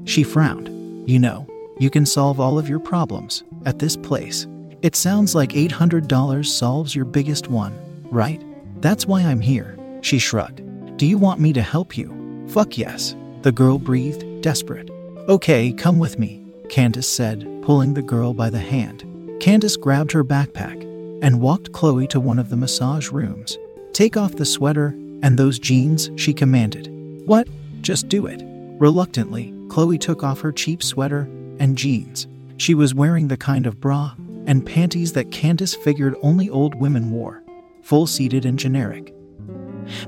She 0.04 0.22
frowned. 0.22 0.70
You 1.06 1.18
know, 1.18 1.46
you 1.78 1.90
can 1.90 2.06
solve 2.06 2.40
all 2.40 2.58
of 2.58 2.68
your 2.68 2.78
problems 2.78 3.42
at 3.66 3.78
this 3.78 3.96
place. 3.96 4.46
It 4.80 4.96
sounds 4.96 5.34
like 5.34 5.50
$800 5.50 6.46
solves 6.46 6.94
your 6.94 7.04
biggest 7.04 7.48
one, 7.48 7.76
right? 8.10 8.42
That's 8.80 9.06
why 9.06 9.22
I'm 9.22 9.40
here. 9.40 9.76
She 10.00 10.18
shrugged. 10.18 10.62
Do 10.96 11.06
you 11.06 11.18
want 11.18 11.40
me 11.40 11.52
to 11.54 11.62
help 11.62 11.98
you? 11.98 12.46
Fuck 12.48 12.78
yes. 12.78 13.16
The 13.42 13.52
girl 13.52 13.78
breathed, 13.78 14.42
desperate. 14.42 14.90
Okay, 15.28 15.72
come 15.72 15.98
with 15.98 16.18
me, 16.18 16.46
Candace 16.68 17.08
said, 17.08 17.40
pulling 17.62 17.94
the 17.94 18.02
girl 18.02 18.32
by 18.32 18.48
the 18.50 18.58
hand. 18.58 19.04
Candace 19.40 19.76
grabbed 19.76 20.12
her 20.12 20.24
backpack 20.24 20.82
and 21.22 21.40
walked 21.40 21.72
Chloe 21.72 22.06
to 22.08 22.20
one 22.20 22.38
of 22.38 22.50
the 22.50 22.56
massage 22.56 23.10
rooms. 23.10 23.58
Take 23.92 24.16
off 24.16 24.36
the 24.36 24.44
sweater 24.44 24.94
and 25.22 25.38
those 25.38 25.58
jeans, 25.58 26.10
she 26.16 26.34
commanded. 26.34 26.93
What? 27.26 27.48
Just 27.80 28.08
do 28.08 28.26
it. 28.26 28.42
Reluctantly, 28.44 29.54
Chloe 29.68 29.98
took 29.98 30.22
off 30.22 30.40
her 30.40 30.52
cheap 30.52 30.82
sweater 30.82 31.22
and 31.58 31.78
jeans. 31.78 32.26
She 32.58 32.74
was 32.74 32.94
wearing 32.94 33.28
the 33.28 33.36
kind 33.36 33.66
of 33.66 33.80
bra 33.80 34.14
and 34.46 34.64
panties 34.64 35.12
that 35.14 35.30
Candace 35.30 35.74
figured 35.74 36.16
only 36.22 36.50
old 36.50 36.74
women 36.74 37.10
wore, 37.10 37.42
full 37.82 38.06
seated 38.06 38.44
and 38.44 38.58
generic. 38.58 39.14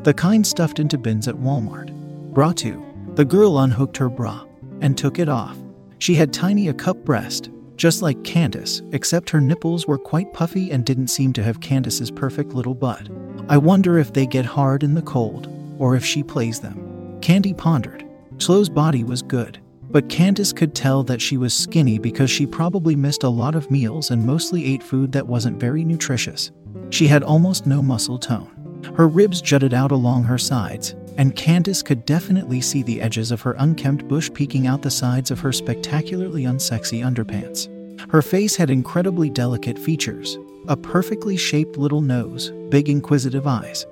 The 0.03 0.15
kind 0.15 0.47
stuffed 0.47 0.79
into 0.79 0.99
bins 0.99 1.27
at 1.27 1.37
Walmart. 1.37 1.91
Bra 2.33 2.53
2. 2.53 3.15
The 3.15 3.25
girl 3.25 3.59
unhooked 3.59 3.97
her 3.97 4.11
bra 4.11 4.45
and 4.81 4.97
took 4.97 5.19
it 5.19 5.29
off. 5.29 5.57
She 5.99 6.15
had 6.15 6.33
tiny 6.33 6.69
a 6.69 6.75
cup 6.75 6.99
breast, 6.99 7.51
just 7.77 8.03
like 8.03 8.25
Candace, 8.25 8.83
except 8.93 9.31
her 9.31 9.41
nipples 9.41 9.87
were 9.87 9.99
quite 9.99 10.33
puffy 10.35 10.71
and 10.71 10.85
didn't 10.85 11.09
seem 11.09 11.33
to 11.35 11.43
have 11.43 11.61
Candace's 11.61 12.11
perfect 12.11 12.53
little 12.53 12.75
butt. 12.75 13.09
I 13.49 13.57
wonder 13.57 13.99
if 13.99 14.13
they 14.13 14.27
get 14.27 14.45
hard 14.45 14.83
in 14.83 14.95
the 14.95 15.03
cold, 15.03 15.49
or 15.79 15.97
if 15.97 16.05
she 16.05 16.23
plays 16.23 16.61
them. 16.61 16.86
Candy 17.21 17.55
pondered. 17.55 18.05
Chloe's 18.39 18.69
body 18.69 19.05
was 19.05 19.23
good, 19.23 19.59
but 19.91 20.09
Candace 20.09 20.53
could 20.53 20.75
tell 20.75 21.03
that 21.05 21.21
she 21.21 21.37
was 21.37 21.55
skinny 21.55 21.99
because 21.99 22.31
she 22.31 22.47
probably 22.47 22.95
missed 22.97 23.23
a 23.23 23.29
lot 23.29 23.55
of 23.55 23.71
meals 23.71 24.11
and 24.11 24.25
mostly 24.25 24.65
ate 24.67 24.83
food 24.83 25.13
that 25.13 25.27
wasn't 25.27 25.61
very 25.61 25.85
nutritious. 25.85 26.51
She 26.91 27.09
had 27.09 27.23
almost 27.23 27.67
no 27.67 27.83
muscle 27.83 28.19
tone. 28.19 28.51
Her 28.97 29.09
ribs 29.09 29.41
jutted 29.41 29.75
out 29.75 29.93
along 29.93 30.25
her 30.25 30.39
sides, 30.39 30.95
and 31.17 31.35
Candace 31.35 31.83
could 31.83 32.05
definitely 32.05 32.61
see 32.61 32.83
the 32.83 33.01
edges 33.01 33.31
of 33.31 33.41
her 33.43 33.57
unkempt 33.59 34.07
bush 34.07 34.31
peeking 34.33 34.67
out 34.67 34.83
the 34.83 34.91
sides 34.91 35.31
of 35.31 35.41
her 35.41 35.53
spectacularly 35.53 36.45
unsexy 36.45 37.01
underpants. 37.01 37.69
Her 38.11 38.23
face 38.23 38.55
had 38.57 38.71
incredibly 38.71 39.31
delicate 39.31 39.79
features 39.79 40.39
a 40.69 40.77
perfectly 40.77 41.37
shaped 41.37 41.77
little 41.77 42.01
nose, 42.01 42.51
big 42.71 42.89
inquisitive 42.89 43.47
eyes. 43.47 43.87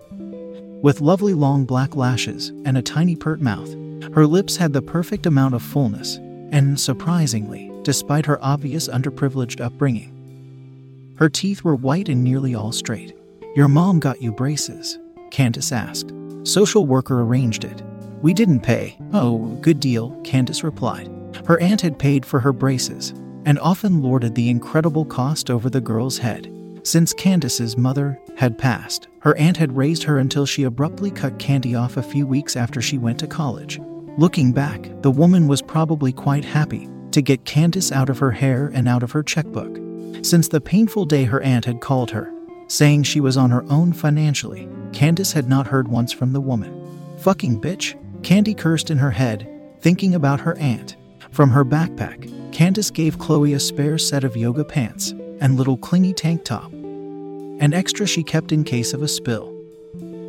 With 0.84 1.00
lovely 1.00 1.32
long 1.32 1.64
black 1.64 1.96
lashes 1.96 2.50
and 2.66 2.76
a 2.76 2.82
tiny 2.82 3.16
pert 3.16 3.40
mouth, 3.40 3.72
her 4.12 4.26
lips 4.26 4.58
had 4.58 4.74
the 4.74 4.82
perfect 4.82 5.24
amount 5.24 5.54
of 5.54 5.62
fullness, 5.62 6.16
and 6.52 6.78
surprisingly, 6.78 7.72
despite 7.80 8.26
her 8.26 8.38
obvious 8.44 8.86
underprivileged 8.86 9.62
upbringing, 9.62 11.14
her 11.16 11.30
teeth 11.30 11.64
were 11.64 11.74
white 11.74 12.10
and 12.10 12.22
nearly 12.22 12.54
all 12.54 12.70
straight. 12.70 13.16
Your 13.56 13.66
mom 13.66 13.98
got 13.98 14.20
you 14.20 14.30
braces? 14.30 14.98
Candace 15.30 15.72
asked. 15.72 16.12
Social 16.42 16.84
worker 16.84 17.22
arranged 17.22 17.64
it. 17.64 17.82
We 18.20 18.34
didn't 18.34 18.60
pay. 18.60 18.98
Oh, 19.14 19.56
good 19.62 19.80
deal, 19.80 20.10
Candace 20.22 20.62
replied. 20.62 21.10
Her 21.46 21.58
aunt 21.60 21.80
had 21.80 21.98
paid 21.98 22.26
for 22.26 22.40
her 22.40 22.52
braces, 22.52 23.14
and 23.46 23.58
often 23.60 24.02
lorded 24.02 24.34
the 24.34 24.50
incredible 24.50 25.06
cost 25.06 25.48
over 25.48 25.70
the 25.70 25.80
girl's 25.80 26.18
head. 26.18 26.46
Since 26.86 27.14
Candace's 27.14 27.78
mother 27.78 28.20
had 28.36 28.58
passed, 28.58 29.08
her 29.20 29.34
aunt 29.38 29.56
had 29.56 29.74
raised 29.74 30.02
her 30.02 30.18
until 30.18 30.44
she 30.44 30.64
abruptly 30.64 31.10
cut 31.10 31.38
Candy 31.38 31.74
off 31.74 31.96
a 31.96 32.02
few 32.02 32.26
weeks 32.26 32.56
after 32.56 32.82
she 32.82 32.98
went 32.98 33.18
to 33.20 33.26
college. 33.26 33.80
Looking 34.18 34.52
back, 34.52 34.90
the 35.00 35.10
woman 35.10 35.48
was 35.48 35.62
probably 35.62 36.12
quite 36.12 36.44
happy 36.44 36.86
to 37.12 37.22
get 37.22 37.46
Candace 37.46 37.90
out 37.90 38.10
of 38.10 38.18
her 38.18 38.32
hair 38.32 38.70
and 38.74 38.86
out 38.86 39.02
of 39.02 39.12
her 39.12 39.22
checkbook. 39.22 39.78
Since 40.22 40.48
the 40.48 40.60
painful 40.60 41.06
day 41.06 41.24
her 41.24 41.40
aunt 41.40 41.64
had 41.64 41.80
called 41.80 42.10
her, 42.10 42.30
saying 42.68 43.04
she 43.04 43.20
was 43.20 43.38
on 43.38 43.48
her 43.48 43.64
own 43.70 43.94
financially, 43.94 44.68
Candace 44.92 45.32
had 45.32 45.48
not 45.48 45.68
heard 45.68 45.88
once 45.88 46.12
from 46.12 46.34
the 46.34 46.40
woman. 46.40 47.16
Fucking 47.20 47.62
bitch, 47.62 47.98
Candy 48.22 48.52
cursed 48.52 48.90
in 48.90 48.98
her 48.98 49.12
head, 49.12 49.48
thinking 49.80 50.14
about 50.14 50.40
her 50.40 50.54
aunt. 50.58 50.96
From 51.30 51.48
her 51.48 51.64
backpack, 51.64 52.30
Candace 52.52 52.90
gave 52.90 53.18
Chloe 53.18 53.54
a 53.54 53.60
spare 53.60 53.96
set 53.96 54.22
of 54.22 54.36
yoga 54.36 54.64
pants 54.64 55.14
and 55.40 55.56
little 55.56 55.76
clingy 55.76 56.12
tank 56.12 56.44
top. 56.44 56.72
An 56.72 57.72
extra 57.72 58.06
she 58.06 58.22
kept 58.22 58.52
in 58.52 58.64
case 58.64 58.92
of 58.92 59.02
a 59.02 59.08
spill 59.08 59.54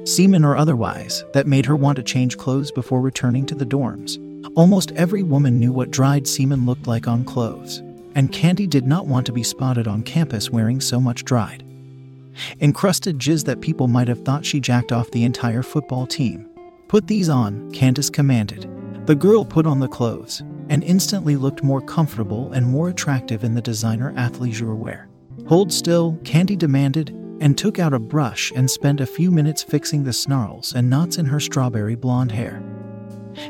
semen 0.06 0.46
or 0.46 0.56
otherwise, 0.56 1.24
that 1.34 1.48
made 1.48 1.66
her 1.66 1.76
want 1.76 1.96
to 1.98 2.04
change 2.04 2.38
clothes 2.38 2.72
before 2.72 3.02
returning 3.02 3.46
to 3.48 3.56
the 3.56 3.66
dorms. 3.66 4.22
Almost 4.56 4.92
every 4.92 5.24
woman 5.24 5.60
knew 5.60 5.72
what 5.72 5.92
dried 5.92 6.28
semen 6.28 6.66
looked 6.66 6.88
like 6.88 7.08
on 7.08 7.26
clothes, 7.26 7.80
and 8.14 8.32
Candy 8.32 8.68
did 8.68 8.86
not 8.86 9.08
want 9.08 9.26
to 9.26 9.34
be 9.34 9.44
spotted 9.44 9.88
on 9.88 10.04
campus 10.04 10.50
wearing 10.50 10.80
so 10.80 11.00
much 11.02 11.26
dried. 11.26 11.64
Encrusted 12.62 13.18
jizz 13.18 13.46
that 13.46 13.62
people 13.62 13.88
might 13.88 14.08
have 14.08 14.24
thought 14.24 14.46
she 14.46 14.60
jacked 14.60 14.92
off 14.92 15.12
the 15.12 15.24
entire 15.24 15.64
football 15.64 16.06
team. 16.06 16.48
Put 16.88 17.08
these 17.08 17.30
on, 17.30 17.72
Candace 17.72 18.10
commanded. 18.10 18.75
The 19.06 19.14
girl 19.16 19.46
put 19.46 19.68
on 19.68 19.80
the 19.80 19.88
clothes 19.88 20.42
and 20.70 20.84
instantly 20.84 21.36
looked 21.36 21.64
more 21.64 21.80
comfortable 21.80 22.52
and 22.54 22.66
more 22.66 22.90
attractive 22.90 23.44
in 23.44 23.54
the 23.54 23.62
designer 23.62 24.12
athleisure 24.14 24.76
wear. 24.76 25.08
Hold 25.48 25.72
still, 25.72 26.18
Candy 26.24 26.56
demanded, 26.56 27.10
and 27.40 27.56
took 27.56 27.78
out 27.78 27.94
a 27.94 28.00
brush 28.00 28.52
and 28.56 28.70
spent 28.70 29.02
a 29.02 29.06
few 29.06 29.30
minutes 29.30 29.62
fixing 29.62 30.04
the 30.04 30.12
snarls 30.12 30.74
and 30.74 30.90
knots 30.90 31.20
in 31.20 31.28
her 31.28 31.40
strawberry 31.40 31.94
blonde 31.94 32.32
hair. 32.32 32.64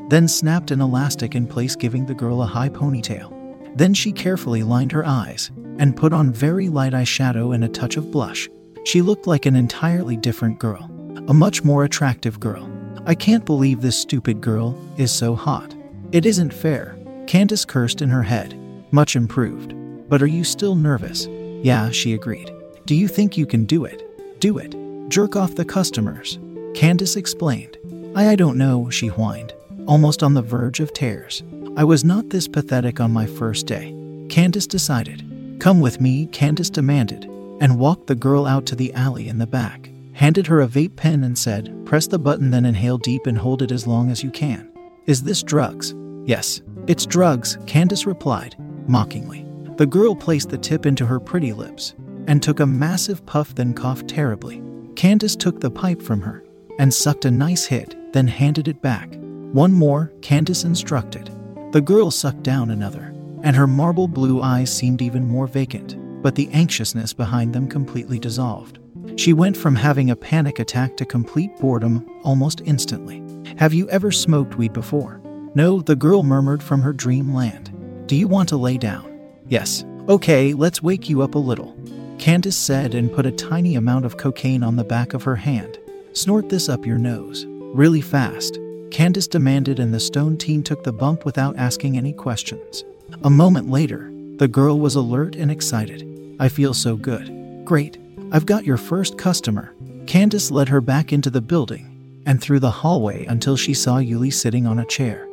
Then 0.10 0.28
snapped 0.28 0.72
an 0.72 0.82
elastic 0.82 1.36
in 1.36 1.48
place, 1.48 1.78
giving 1.78 2.06
the 2.06 2.14
girl 2.14 2.42
a 2.42 2.46
high 2.46 2.70
ponytail. 2.70 3.78
Then 3.78 3.94
she 3.94 4.12
carefully 4.12 4.62
lined 4.62 4.92
her 4.92 5.06
eyes 5.06 5.52
and 5.78 5.96
put 5.96 6.12
on 6.12 6.34
very 6.34 6.68
light 6.68 6.92
eyeshadow 6.92 7.56
and 7.56 7.64
a 7.64 7.70
touch 7.70 7.96
of 7.96 8.12
blush. 8.12 8.50
She 8.84 9.02
looked 9.02 9.26
like 9.26 9.46
an 9.46 9.56
entirely 9.56 10.18
different 10.18 10.60
girl, 10.60 10.92
a 11.30 11.34
much 11.34 11.64
more 11.64 11.86
attractive 11.86 12.42
girl. 12.42 12.70
I 13.08 13.14
can't 13.14 13.46
believe 13.46 13.82
this 13.82 13.98
stupid 13.98 14.42
girl 14.42 14.76
is 14.98 15.12
so 15.12 15.36
hot. 15.36 15.76
It 16.12 16.26
isn't 16.26 16.54
fair. 16.54 16.98
Candace 17.28 17.64
cursed 17.64 18.02
in 18.02 18.10
her 18.10 18.24
head. 18.24 18.58
Much 18.92 19.16
improved. 19.16 19.74
But 20.10 20.22
are 20.22 20.28
you 20.28 20.44
still 20.44 20.76
nervous? 20.76 21.28
Yeah, 21.64 21.92
she 21.92 22.14
agreed. 22.14 22.52
Do 22.86 22.96
you 22.96 23.08
think 23.08 23.38
you 23.38 23.46
can 23.46 23.66
do 23.66 23.86
it? 23.86 24.02
Do 24.40 24.58
it. 24.58 24.76
Jerk 25.10 25.36
off 25.36 25.56
the 25.56 25.66
customers. 25.66 26.40
Candace 26.74 27.16
explained. 27.16 27.78
I, 28.16 28.30
I 28.30 28.36
don't 28.36 28.58
know, 28.58 28.90
she 28.90 29.08
whined, 29.08 29.54
almost 29.88 30.24
on 30.24 30.34
the 30.34 30.42
verge 30.42 30.80
of 30.80 30.94
tears. 30.94 31.44
I 31.78 31.84
was 31.84 32.04
not 32.04 32.30
this 32.30 32.48
pathetic 32.48 33.00
on 33.00 33.12
my 33.12 33.26
first 33.26 33.68
day. 33.68 33.96
Candace 34.30 34.68
decided. 34.68 35.24
Come 35.60 35.80
with 35.80 36.02
me, 36.02 36.28
Candace 36.28 36.70
demanded, 36.70 37.26
and 37.60 37.78
walked 37.78 38.08
the 38.08 38.16
girl 38.16 38.46
out 38.46 38.66
to 38.68 38.76
the 38.76 38.94
alley 38.94 39.28
in 39.28 39.38
the 39.38 39.48
back, 39.48 39.90
handed 40.16 40.48
her 40.48 40.62
a 40.62 40.68
vape 40.68 40.96
pen, 40.96 41.24
and 41.24 41.38
said, 41.38 41.86
Press 41.86 42.08
the 42.08 42.18
button, 42.18 42.50
then 42.50 42.66
inhale 42.66 42.98
deep 42.98 43.28
and 43.28 43.38
hold 43.38 43.62
it 43.62 43.72
as 43.72 43.86
long 43.86 44.10
as 44.10 44.24
you 44.24 44.32
can. 44.32 44.72
Is 45.06 45.22
this 45.22 45.44
drugs? 45.44 45.94
Yes, 46.24 46.62
it's 46.88 47.06
drugs, 47.06 47.58
Candace 47.68 48.06
replied, 48.06 48.56
mockingly. 48.88 49.46
The 49.78 49.86
girl 49.86 50.16
placed 50.16 50.50
the 50.50 50.58
tip 50.58 50.86
into 50.86 51.06
her 51.06 51.20
pretty 51.20 51.52
lips 51.52 51.96
and 52.28 52.42
took 52.42 52.62
a 52.62 52.66
massive 52.66 53.26
puff, 53.26 53.54
then 53.54 53.74
coughed 53.74 54.08
terribly. 54.08 54.64
Candace 54.96 55.36
took 55.36 55.60
the 55.60 55.70
pipe 55.70 56.02
from 56.02 56.22
her 56.22 56.46
and 56.80 56.94
sucked 56.94 57.26
a 57.26 57.32
nice 57.32 57.66
hit, 57.66 57.96
then 58.14 58.28
handed 58.28 58.70
it 58.70 58.82
back. 58.82 59.10
One 59.52 59.74
more, 59.74 60.14
Candace 60.22 60.64
instructed. 60.64 61.30
The 61.72 61.82
girl 61.82 62.10
sucked 62.10 62.42
down 62.44 62.72
another, 62.72 63.14
and 63.44 63.56
her 63.56 63.68
marble 63.68 64.08
blue 64.08 64.42
eyes 64.42 64.74
seemed 64.74 65.02
even 65.02 65.28
more 65.28 65.46
vacant, 65.46 65.98
but 66.24 66.36
the 66.36 66.50
anxiousness 66.54 67.12
behind 67.12 67.54
them 67.54 67.68
completely 67.68 68.18
dissolved. 68.18 68.80
She 69.18 69.34
went 69.34 69.56
from 69.56 69.76
having 69.76 70.10
a 70.10 70.16
panic 70.16 70.60
attack 70.60 70.98
to 70.98 71.06
complete 71.06 71.58
boredom 71.60 72.10
almost 72.24 72.62
instantly. 72.66 73.24
Have 73.58 73.74
you 73.74 73.90
ever 73.90 74.12
smoked 74.12 74.58
weed 74.58 74.74
before? 74.74 75.22
No, 75.56 75.82
the 75.82 75.96
girl 75.96 76.24
murmured 76.24 76.62
from 76.62 76.82
her 76.82 76.92
dreamland. 76.92 77.72
Do 78.08 78.16
you 78.16 78.28
want 78.28 78.50
to 78.50 78.58
lay 78.58 78.78
down? 78.78 79.20
Yes. 79.48 79.86
Okay, 80.10 80.54
let's 80.54 80.84
wake 80.84 81.10
you 81.10 81.22
up 81.22 81.36
a 81.36 81.40
little. 81.40 81.76
Candace 82.20 82.58
said 82.58 82.94
and 82.94 83.12
put 83.12 83.26
a 83.26 83.32
tiny 83.32 83.76
amount 83.76 84.06
of 84.06 84.18
cocaine 84.18 84.64
on 84.64 84.76
the 84.76 84.84
back 84.84 85.14
of 85.14 85.24
her 85.24 85.36
hand. 85.36 85.80
Snort 86.14 86.50
this 86.50 86.70
up 86.70 86.86
your 86.86 86.98
nose. 86.98 87.46
Really 87.48 88.02
fast. 88.02 88.60
Candace 88.92 89.28
demanded, 89.28 89.80
and 89.80 89.94
the 89.94 90.00
stone 90.00 90.38
teen 90.38 90.64
took 90.64 90.84
the 90.84 90.94
bump 90.94 91.26
without 91.26 91.58
asking 91.58 91.98
any 91.98 92.14
questions. 92.14 92.84
A 93.24 93.30
moment 93.30 93.70
later, 93.70 94.12
the 94.38 94.48
girl 94.48 94.80
was 94.80 94.96
alert 94.96 95.36
and 95.36 95.52
excited. 95.52 96.36
I 96.40 96.50
feel 96.50 96.74
so 96.74 96.96
good. 96.96 97.66
Great. 97.66 97.98
I've 98.36 98.46
got 98.46 98.66
your 98.66 98.76
first 98.76 99.18
customer. 99.18 99.74
Candace 100.08 100.52
led 100.52 100.68
her 100.68 100.82
back 100.82 101.14
into 101.14 101.30
the 101.30 101.40
building 101.40 102.22
and 102.26 102.42
through 102.42 102.60
the 102.60 102.70
hallway 102.70 103.24
until 103.28 103.56
she 103.56 103.74
saw 103.74 103.96
Yuli 104.00 104.34
sitting 104.34 104.68
on 104.68 104.78
a 104.78 104.86
chair. 104.86 105.26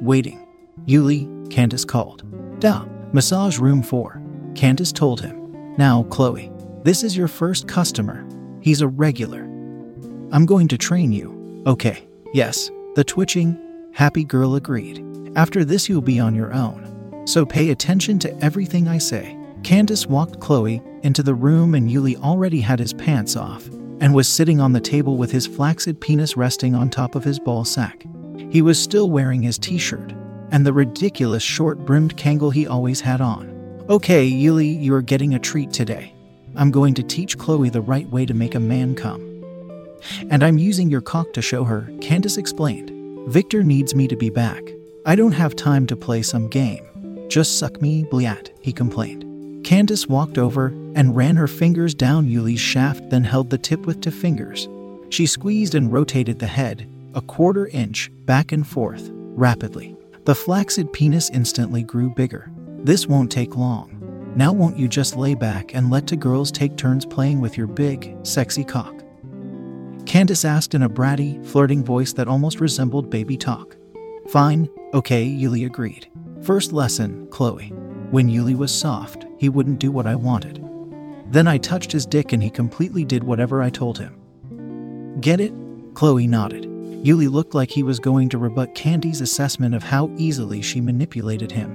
Waiting. 0.00 0.46
Yuli, 0.86 1.50
Candace 1.50 1.84
called. 1.84 2.22
Da, 2.60 2.84
massage 3.12 3.58
room 3.58 3.82
4. 3.82 4.22
Candace 4.54 4.92
told 4.92 5.20
him. 5.20 5.74
Now, 5.76 6.04
Chloe, 6.04 6.52
this 6.84 7.02
is 7.02 7.16
your 7.16 7.26
first 7.26 7.66
customer. 7.66 8.24
He's 8.60 8.82
a 8.82 8.86
regular. 8.86 9.42
I'm 10.30 10.46
going 10.46 10.68
to 10.68 10.78
train 10.78 11.10
you. 11.10 11.64
Okay. 11.66 12.06
Yes, 12.32 12.70
the 12.94 13.02
twitching, 13.02 13.58
happy 13.94 14.22
girl 14.22 14.54
agreed. 14.54 15.04
After 15.34 15.64
this, 15.64 15.88
you'll 15.88 16.02
be 16.02 16.20
on 16.20 16.36
your 16.36 16.54
own. 16.54 17.26
So 17.26 17.44
pay 17.44 17.70
attention 17.70 18.20
to 18.20 18.44
everything 18.44 18.86
I 18.86 18.98
say. 18.98 19.36
Candace 19.62 20.06
walked 20.06 20.40
Chloe 20.40 20.82
into 21.02 21.22
the 21.22 21.34
room, 21.34 21.74
and 21.74 21.88
Yuli 21.88 22.16
already 22.20 22.60
had 22.60 22.78
his 22.78 22.92
pants 22.92 23.36
off 23.36 23.66
and 24.00 24.14
was 24.14 24.28
sitting 24.28 24.60
on 24.60 24.72
the 24.72 24.80
table 24.80 25.16
with 25.16 25.30
his 25.30 25.46
flaccid 25.46 26.00
penis 26.00 26.36
resting 26.36 26.74
on 26.74 26.90
top 26.90 27.14
of 27.14 27.24
his 27.24 27.38
ball 27.38 27.64
sack. 27.64 28.04
He 28.50 28.62
was 28.62 28.82
still 28.82 29.10
wearing 29.10 29.42
his 29.42 29.58
t 29.58 29.78
shirt 29.78 30.12
and 30.52 30.66
the 30.66 30.72
ridiculous 30.72 31.42
short 31.42 31.78
brimmed 31.78 32.16
Kangol 32.16 32.52
he 32.52 32.66
always 32.66 33.00
had 33.00 33.20
on. 33.20 33.84
Okay, 33.88 34.30
Yuli, 34.30 34.76
you're 34.84 35.02
getting 35.02 35.34
a 35.34 35.38
treat 35.38 35.72
today. 35.72 36.14
I'm 36.54 36.70
going 36.70 36.94
to 36.94 37.02
teach 37.02 37.38
Chloe 37.38 37.70
the 37.70 37.80
right 37.80 38.08
way 38.10 38.26
to 38.26 38.34
make 38.34 38.54
a 38.54 38.60
man 38.60 38.94
come. 38.94 39.28
And 40.30 40.44
I'm 40.44 40.58
using 40.58 40.90
your 40.90 41.00
cock 41.00 41.32
to 41.32 41.42
show 41.42 41.64
her, 41.64 41.90
Candace 42.00 42.36
explained. 42.36 42.90
Victor 43.30 43.62
needs 43.62 43.94
me 43.94 44.06
to 44.08 44.16
be 44.16 44.28
back. 44.28 44.62
I 45.06 45.16
don't 45.16 45.32
have 45.32 45.56
time 45.56 45.86
to 45.86 45.96
play 45.96 46.22
some 46.22 46.48
game. 46.48 46.86
Just 47.28 47.58
suck 47.58 47.80
me, 47.80 48.04
bliat, 48.04 48.50
he 48.60 48.72
complained. 48.72 49.31
Candace 49.64 50.08
walked 50.08 50.38
over 50.38 50.68
and 50.94 51.16
ran 51.16 51.36
her 51.36 51.46
fingers 51.46 51.94
down 51.94 52.26
Yuli's 52.28 52.60
shaft, 52.60 53.08
then 53.10 53.24
held 53.24 53.50
the 53.50 53.58
tip 53.58 53.86
with 53.86 54.00
two 54.00 54.10
fingers. 54.10 54.68
She 55.10 55.26
squeezed 55.26 55.74
and 55.74 55.92
rotated 55.92 56.38
the 56.38 56.46
head, 56.46 56.88
a 57.14 57.20
quarter 57.20 57.66
inch, 57.68 58.10
back 58.24 58.52
and 58.52 58.66
forth, 58.66 59.10
rapidly. 59.12 59.96
The 60.24 60.34
flaccid 60.34 60.92
penis 60.92 61.30
instantly 61.30 61.82
grew 61.82 62.10
bigger. 62.10 62.50
This 62.78 63.06
won't 63.06 63.30
take 63.30 63.56
long. 63.56 63.98
Now, 64.34 64.52
won't 64.52 64.78
you 64.78 64.88
just 64.88 65.16
lay 65.16 65.34
back 65.34 65.74
and 65.74 65.90
let 65.90 66.06
two 66.06 66.16
girls 66.16 66.50
take 66.50 66.76
turns 66.76 67.04
playing 67.04 67.40
with 67.40 67.56
your 67.56 67.66
big, 67.66 68.16
sexy 68.22 68.64
cock? 68.64 69.02
Candace 70.06 70.44
asked 70.44 70.74
in 70.74 70.82
a 70.82 70.88
bratty, 70.88 71.44
flirting 71.46 71.84
voice 71.84 72.12
that 72.14 72.28
almost 72.28 72.60
resembled 72.60 73.10
baby 73.10 73.36
talk. 73.36 73.76
Fine, 74.28 74.68
okay, 74.94 75.26
Yuli 75.26 75.66
agreed. 75.66 76.08
First 76.42 76.72
lesson, 76.72 77.26
Chloe. 77.30 77.72
When 78.12 78.28
Yuli 78.28 78.54
was 78.54 78.74
soft, 78.74 79.24
he 79.38 79.48
wouldn't 79.48 79.78
do 79.78 79.90
what 79.90 80.06
I 80.06 80.14
wanted. 80.14 80.62
Then 81.30 81.48
I 81.48 81.56
touched 81.56 81.90
his 81.90 82.04
dick 82.04 82.34
and 82.34 82.42
he 82.42 82.50
completely 82.50 83.06
did 83.06 83.24
whatever 83.24 83.62
I 83.62 83.70
told 83.70 83.98
him. 83.98 85.18
Get 85.22 85.40
it? 85.40 85.54
Chloe 85.94 86.26
nodded. 86.26 86.64
Yuli 87.02 87.30
looked 87.30 87.54
like 87.54 87.70
he 87.70 87.82
was 87.82 87.98
going 87.98 88.28
to 88.28 88.36
rebut 88.36 88.74
Candy's 88.74 89.22
assessment 89.22 89.74
of 89.74 89.82
how 89.82 90.10
easily 90.18 90.60
she 90.60 90.78
manipulated 90.78 91.50
him. 91.50 91.74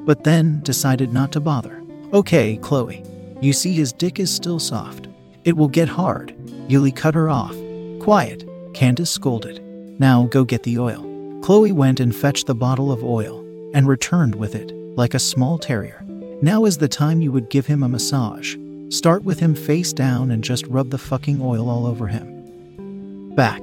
But 0.00 0.24
then 0.24 0.60
decided 0.64 1.14
not 1.14 1.32
to 1.32 1.40
bother. 1.40 1.82
Okay, 2.12 2.58
Chloe. 2.58 3.02
You 3.40 3.54
see, 3.54 3.72
his 3.72 3.94
dick 3.94 4.20
is 4.20 4.30
still 4.30 4.58
soft. 4.58 5.08
It 5.44 5.56
will 5.56 5.68
get 5.68 5.88
hard. 5.88 6.36
Yuli 6.68 6.94
cut 6.94 7.14
her 7.14 7.30
off. 7.30 7.56
Quiet, 8.00 8.46
Candace 8.74 9.10
scolded. 9.10 9.62
Now 9.98 10.24
go 10.24 10.44
get 10.44 10.64
the 10.64 10.78
oil. 10.78 11.40
Chloe 11.42 11.72
went 11.72 12.00
and 12.00 12.14
fetched 12.14 12.46
the 12.46 12.54
bottle 12.54 12.92
of 12.92 13.02
oil 13.02 13.42
and 13.72 13.88
returned 13.88 14.34
with 14.34 14.54
it, 14.54 14.72
like 14.98 15.14
a 15.14 15.18
small 15.18 15.56
terrier. 15.58 16.04
Now 16.42 16.64
is 16.64 16.76
the 16.76 16.88
time 16.88 17.20
you 17.20 17.32
would 17.32 17.48
give 17.48 17.66
him 17.66 17.82
a 17.82 17.88
massage. 17.88 18.56
Start 18.90 19.22
with 19.22 19.38
him 19.38 19.54
face 19.54 19.92
down 19.92 20.30
and 20.32 20.42
just 20.42 20.66
rub 20.66 20.90
the 20.90 20.98
fucking 20.98 21.40
oil 21.40 21.70
all 21.70 21.86
over 21.86 22.08
him. 22.08 23.34
Back, 23.34 23.62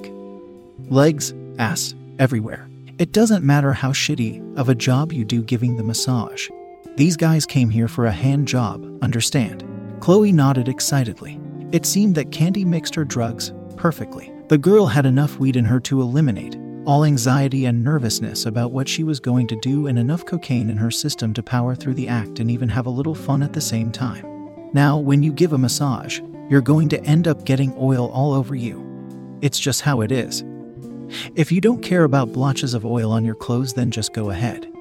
legs, 0.89 1.33
ass, 1.59 1.93
everywhere. 2.19 2.69
It 2.97 3.11
doesn't 3.11 3.43
matter 3.43 3.73
how 3.73 3.91
shitty 3.91 4.57
of 4.57 4.69
a 4.69 4.75
job 4.75 5.11
you 5.11 5.25
do 5.25 5.43
giving 5.43 5.75
the 5.75 5.83
massage. 5.83 6.49
These 6.95 7.17
guys 7.17 7.45
came 7.45 7.69
here 7.69 7.89
for 7.89 8.05
a 8.05 8.11
hand 8.11 8.47
job, 8.47 8.85
understand? 9.03 9.65
Chloe 9.99 10.31
nodded 10.31 10.69
excitedly. 10.69 11.37
It 11.73 11.85
seemed 11.85 12.15
that 12.15 12.31
Candy 12.31 12.63
mixed 12.63 12.95
her 12.95 13.03
drugs 13.03 13.51
perfectly. 13.75 14.31
The 14.47 14.57
girl 14.57 14.85
had 14.85 15.05
enough 15.05 15.37
weed 15.37 15.57
in 15.57 15.65
her 15.65 15.81
to 15.81 16.01
eliminate 16.01 16.55
all 16.85 17.03
anxiety 17.03 17.65
and 17.65 17.83
nervousness 17.83 18.45
about 18.45 18.71
what 18.71 18.87
she 18.87 19.03
was 19.03 19.19
going 19.19 19.47
to 19.47 19.59
do, 19.59 19.87
and 19.87 19.97
enough 19.97 20.25
cocaine 20.25 20.69
in 20.69 20.77
her 20.77 20.91
system 20.91 21.33
to 21.33 21.43
power 21.43 21.75
through 21.75 21.95
the 21.95 22.07
act 22.07 22.39
and 22.39 22.49
even 22.49 22.69
have 22.69 22.85
a 22.85 22.91
little 22.91 23.15
fun 23.15 23.43
at 23.43 23.53
the 23.53 23.61
same 23.61 23.91
time. 23.91 24.25
Now, 24.73 24.97
when 24.97 25.23
you 25.23 25.31
give 25.31 25.53
a 25.53 25.57
massage, 25.57 26.19
you're 26.49 26.61
going 26.61 26.89
to 26.89 27.03
end 27.03 27.27
up 27.27 27.45
getting 27.45 27.73
oil 27.77 28.09
all 28.11 28.33
over 28.33 28.55
you. 28.55 28.83
It's 29.41 29.59
just 29.59 29.81
how 29.81 30.01
it 30.01 30.11
is. 30.11 30.43
If 31.35 31.51
you 31.51 31.61
don't 31.61 31.81
care 31.83 32.03
about 32.03 32.33
blotches 32.33 32.73
of 32.73 32.85
oil 32.85 33.11
on 33.11 33.25
your 33.25 33.35
clothes, 33.35 33.73
then 33.73 33.91
just 33.91 34.13
go 34.13 34.29
ahead. 34.29 34.71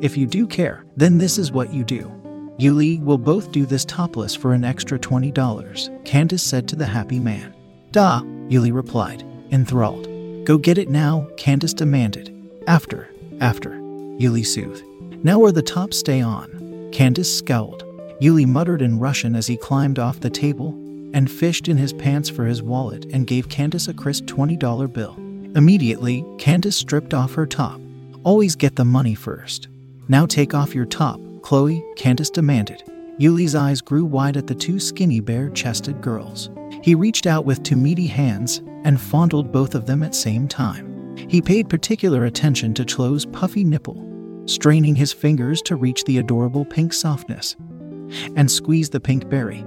If 0.00 0.16
you 0.16 0.26
do 0.26 0.46
care, 0.46 0.84
then 0.96 1.18
this 1.18 1.38
is 1.38 1.52
what 1.52 1.72
you 1.72 1.84
do. 1.84 2.12
Yuli 2.58 3.02
will 3.02 3.18
both 3.18 3.52
do 3.52 3.66
this 3.66 3.84
topless 3.84 4.34
for 4.34 4.52
an 4.52 4.64
extra 4.64 4.98
$20, 4.98 6.04
Candace 6.04 6.42
said 6.42 6.66
to 6.68 6.76
the 6.76 6.86
happy 6.86 7.20
man. 7.20 7.54
Da, 7.92 8.20
Yuli 8.48 8.72
replied, 8.72 9.24
enthralled. 9.50 10.17
Go 10.48 10.56
get 10.56 10.78
it 10.78 10.88
now, 10.88 11.28
Candace 11.36 11.74
demanded. 11.74 12.34
After, 12.66 13.10
after, 13.38 13.72
Yuli 14.18 14.46
soothed. 14.46 14.82
Now 15.22 15.38
where 15.38 15.52
the 15.52 15.60
tops 15.60 15.98
stay 15.98 16.22
on. 16.22 16.88
Candace 16.90 17.36
scowled. 17.36 17.84
Yuli 18.22 18.46
muttered 18.46 18.80
in 18.80 18.98
Russian 18.98 19.36
as 19.36 19.46
he 19.46 19.58
climbed 19.58 19.98
off 19.98 20.20
the 20.20 20.30
table 20.30 20.70
and 21.12 21.30
fished 21.30 21.68
in 21.68 21.76
his 21.76 21.92
pants 21.92 22.30
for 22.30 22.46
his 22.46 22.62
wallet 22.62 23.04
and 23.12 23.26
gave 23.26 23.50
Candace 23.50 23.88
a 23.88 23.92
crisp 23.92 24.24
$20 24.24 24.90
bill. 24.90 25.16
Immediately, 25.54 26.24
Candace 26.38 26.76
stripped 26.76 27.12
off 27.12 27.34
her 27.34 27.44
top. 27.44 27.78
Always 28.24 28.56
get 28.56 28.74
the 28.74 28.86
money 28.86 29.14
first. 29.14 29.68
Now 30.08 30.24
take 30.24 30.54
off 30.54 30.74
your 30.74 30.86
top, 30.86 31.20
Chloe, 31.42 31.84
Candace 31.96 32.30
demanded. 32.30 32.82
Yuli's 33.18 33.56
eyes 33.56 33.80
grew 33.80 34.04
wide 34.04 34.36
at 34.36 34.46
the 34.46 34.54
two 34.54 34.78
skinny, 34.78 35.18
bare 35.18 35.50
chested 35.50 36.00
girls. 36.00 36.50
He 36.82 36.94
reached 36.94 37.26
out 37.26 37.44
with 37.44 37.64
two 37.64 37.74
meaty 37.74 38.06
hands 38.06 38.62
and 38.84 39.00
fondled 39.00 39.50
both 39.50 39.74
of 39.74 39.86
them 39.86 40.04
at 40.04 40.14
same 40.14 40.46
time. 40.46 41.16
He 41.28 41.42
paid 41.42 41.68
particular 41.68 42.26
attention 42.26 42.74
to 42.74 42.84
Chloe's 42.84 43.26
puffy 43.26 43.64
nipple, 43.64 44.04
straining 44.46 44.94
his 44.94 45.12
fingers 45.12 45.60
to 45.62 45.74
reach 45.74 46.04
the 46.04 46.18
adorable 46.18 46.64
pink 46.64 46.92
softness, 46.92 47.56
and 48.36 48.48
squeeze 48.48 48.88
the 48.88 49.00
pink 49.00 49.28
berry. 49.28 49.64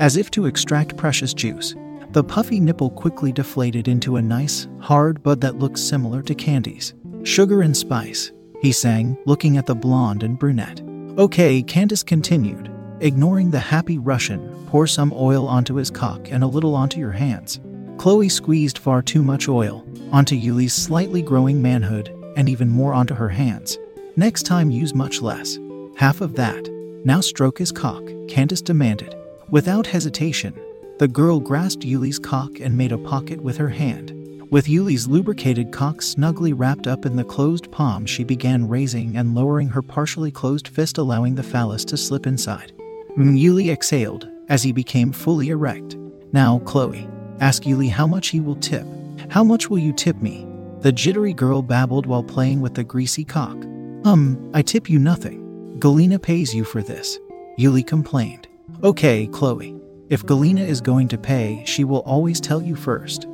As 0.00 0.16
if 0.16 0.28
to 0.32 0.46
extract 0.46 0.96
precious 0.96 1.32
juice, 1.32 1.76
the 2.10 2.24
puffy 2.24 2.58
nipple 2.58 2.90
quickly 2.90 3.30
deflated 3.30 3.86
into 3.86 4.16
a 4.16 4.22
nice, 4.22 4.66
hard 4.80 5.22
bud 5.22 5.40
that 5.42 5.58
looked 5.58 5.78
similar 5.78 6.22
to 6.22 6.34
Candy's. 6.34 6.94
Sugar 7.22 7.62
and 7.62 7.76
spice, 7.76 8.32
he 8.60 8.72
sang, 8.72 9.16
looking 9.26 9.58
at 9.58 9.66
the 9.66 9.74
blonde 9.74 10.24
and 10.24 10.38
brunette. 10.38 10.80
Okay, 11.18 11.64
Candace 11.64 12.04
continued, 12.04 12.70
ignoring 13.00 13.50
the 13.50 13.58
happy 13.58 13.98
Russian, 13.98 14.54
pour 14.68 14.86
some 14.86 15.12
oil 15.16 15.48
onto 15.48 15.74
his 15.74 15.90
cock 15.90 16.30
and 16.30 16.44
a 16.44 16.46
little 16.46 16.76
onto 16.76 17.00
your 17.00 17.10
hands. 17.10 17.58
Chloe 17.96 18.28
squeezed 18.28 18.78
far 18.78 19.02
too 19.02 19.24
much 19.24 19.48
oil 19.48 19.84
onto 20.12 20.36
Yuli's 20.36 20.72
slightly 20.72 21.20
growing 21.20 21.60
manhood 21.60 22.14
and 22.36 22.48
even 22.48 22.68
more 22.68 22.94
onto 22.94 23.14
her 23.14 23.30
hands. 23.30 23.78
Next 24.14 24.44
time, 24.44 24.70
use 24.70 24.94
much 24.94 25.20
less. 25.20 25.58
Half 25.96 26.20
of 26.20 26.36
that. 26.36 26.68
Now 27.04 27.20
stroke 27.20 27.58
his 27.58 27.72
cock, 27.72 28.04
Candace 28.28 28.62
demanded. 28.62 29.16
Without 29.50 29.88
hesitation, 29.88 30.54
the 31.00 31.08
girl 31.08 31.40
grasped 31.40 31.84
Yuli's 31.84 32.20
cock 32.20 32.60
and 32.60 32.78
made 32.78 32.92
a 32.92 32.98
pocket 32.98 33.42
with 33.42 33.56
her 33.56 33.70
hand. 33.70 34.12
With 34.50 34.66
Yuli's 34.66 35.06
lubricated 35.06 35.72
cock 35.72 36.00
snugly 36.00 36.52
wrapped 36.52 36.86
up 36.86 37.04
in 37.04 37.16
the 37.16 37.24
closed 37.24 37.70
palm, 37.70 38.06
she 38.06 38.24
began 38.24 38.68
raising 38.68 39.16
and 39.16 39.34
lowering 39.34 39.68
her 39.68 39.82
partially 39.82 40.30
closed 40.30 40.68
fist, 40.68 40.98
allowing 40.98 41.34
the 41.34 41.42
phallus 41.42 41.84
to 41.86 41.96
slip 41.96 42.26
inside. 42.26 42.72
Yuli 43.16 43.70
exhaled 43.70 44.28
as 44.48 44.62
he 44.62 44.72
became 44.72 45.12
fully 45.12 45.48
erect. 45.48 45.96
Now, 46.32 46.60
Chloe, 46.60 47.08
Ask 47.40 47.62
Yuli 47.62 47.88
how 47.88 48.06
much 48.06 48.28
he 48.28 48.40
will 48.40 48.56
tip. 48.56 48.86
How 49.28 49.44
much 49.44 49.70
will 49.70 49.78
you 49.78 49.92
tip 49.92 50.16
me? 50.20 50.46
The 50.80 50.92
jittery 50.92 51.32
girl 51.32 51.62
babbled 51.62 52.06
while 52.06 52.24
playing 52.24 52.60
with 52.60 52.74
the 52.74 52.82
greasy 52.82 53.24
cock. 53.24 53.56
Um, 54.04 54.50
I 54.54 54.62
tip 54.62 54.90
you 54.90 54.98
nothing. 54.98 55.76
Galina 55.78 56.20
pays 56.20 56.52
you 56.54 56.64
for 56.64 56.82
this. 56.82 57.18
Yuli 57.58 57.86
complained. 57.86 58.48
Okay, 58.82 59.28
Chloe. 59.28 59.76
If 60.08 60.24
Galina 60.24 60.66
is 60.66 60.80
going 60.80 61.06
to 61.08 61.18
pay, 61.18 61.62
she 61.64 61.84
will 61.84 62.00
always 62.00 62.40
tell 62.40 62.62
you 62.62 62.74
first. 62.74 63.26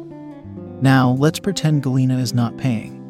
Now, 0.84 1.12
let's 1.12 1.40
pretend 1.40 1.82
Galina 1.82 2.20
is 2.20 2.34
not 2.34 2.58
paying. 2.58 3.00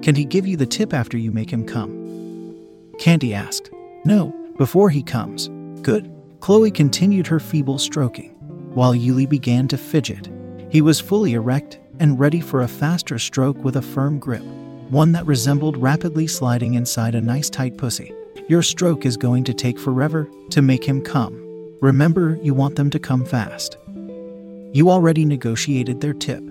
Can 0.00 0.14
he 0.14 0.24
give 0.24 0.46
you 0.46 0.56
the 0.56 0.64
tip 0.64 0.94
after 0.94 1.18
you 1.18 1.30
make 1.30 1.50
him 1.50 1.66
come? 1.66 2.56
Candy 2.98 3.34
asked. 3.34 3.68
No, 4.06 4.34
before 4.56 4.88
he 4.88 5.02
comes. 5.02 5.48
Good. 5.82 6.10
Chloe 6.40 6.70
continued 6.70 7.26
her 7.26 7.40
feeble 7.40 7.76
stroking, 7.76 8.30
while 8.72 8.94
Yuli 8.94 9.28
began 9.28 9.68
to 9.68 9.76
fidget. 9.76 10.30
He 10.70 10.80
was 10.80 10.98
fully 10.98 11.34
erect 11.34 11.78
and 12.00 12.18
ready 12.18 12.40
for 12.40 12.62
a 12.62 12.68
faster 12.68 13.18
stroke 13.18 13.62
with 13.62 13.76
a 13.76 13.82
firm 13.82 14.18
grip, 14.18 14.44
one 14.88 15.12
that 15.12 15.26
resembled 15.26 15.76
rapidly 15.76 16.26
sliding 16.26 16.72
inside 16.72 17.14
a 17.14 17.20
nice 17.20 17.50
tight 17.50 17.76
pussy. 17.76 18.14
Your 18.48 18.62
stroke 18.62 19.04
is 19.04 19.18
going 19.18 19.44
to 19.44 19.52
take 19.52 19.78
forever 19.78 20.26
to 20.48 20.62
make 20.62 20.84
him 20.84 21.02
come. 21.02 21.34
Remember, 21.82 22.38
you 22.42 22.54
want 22.54 22.76
them 22.76 22.88
to 22.88 22.98
come 22.98 23.26
fast. 23.26 23.76
You 24.72 24.88
already 24.88 25.26
negotiated 25.26 26.00
their 26.00 26.14
tip. 26.14 26.42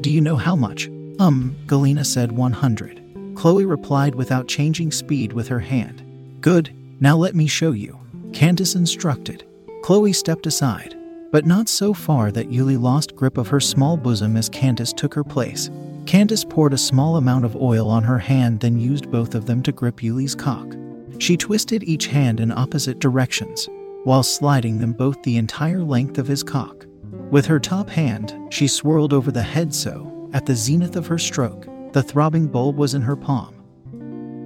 Do 0.00 0.10
you 0.10 0.20
know 0.20 0.36
how 0.36 0.54
much? 0.54 0.88
Um, 1.18 1.56
Galena 1.66 2.04
said 2.04 2.30
100. 2.30 3.34
Chloe 3.34 3.64
replied 3.64 4.14
without 4.14 4.46
changing 4.46 4.92
speed 4.92 5.32
with 5.32 5.48
her 5.48 5.58
hand. 5.58 6.04
Good, 6.40 6.72
now 7.00 7.16
let 7.16 7.34
me 7.34 7.48
show 7.48 7.72
you. 7.72 7.98
Candace 8.32 8.76
instructed. 8.76 9.44
Chloe 9.82 10.12
stepped 10.12 10.46
aside, 10.46 10.96
but 11.32 11.46
not 11.46 11.68
so 11.68 11.92
far 11.92 12.30
that 12.30 12.50
Yuli 12.50 12.80
lost 12.80 13.16
grip 13.16 13.38
of 13.38 13.48
her 13.48 13.58
small 13.58 13.96
bosom 13.96 14.36
as 14.36 14.48
Candace 14.48 14.92
took 14.92 15.14
her 15.14 15.24
place. 15.24 15.68
Candace 16.06 16.44
poured 16.44 16.72
a 16.72 16.78
small 16.78 17.16
amount 17.16 17.44
of 17.44 17.56
oil 17.56 17.88
on 17.88 18.04
her 18.04 18.18
hand, 18.18 18.60
then 18.60 18.78
used 18.78 19.10
both 19.10 19.34
of 19.34 19.46
them 19.46 19.62
to 19.64 19.72
grip 19.72 19.96
Yuli's 19.96 20.34
cock. 20.34 20.74
She 21.18 21.36
twisted 21.36 21.82
each 21.82 22.06
hand 22.06 22.38
in 22.38 22.52
opposite 22.52 23.00
directions, 23.00 23.68
while 24.04 24.22
sliding 24.22 24.78
them 24.78 24.92
both 24.92 25.20
the 25.22 25.36
entire 25.36 25.82
length 25.82 26.18
of 26.18 26.28
his 26.28 26.44
cock. 26.44 26.86
With 27.30 27.44
her 27.44 27.60
top 27.60 27.90
hand, 27.90 28.34
she 28.48 28.66
swirled 28.66 29.12
over 29.12 29.30
the 29.30 29.42
head 29.42 29.74
so, 29.74 30.30
at 30.32 30.46
the 30.46 30.54
zenith 30.54 30.96
of 30.96 31.06
her 31.08 31.18
stroke, 31.18 31.66
the 31.92 32.02
throbbing 32.02 32.46
bulb 32.46 32.76
was 32.76 32.94
in 32.94 33.02
her 33.02 33.16
palm, 33.16 33.54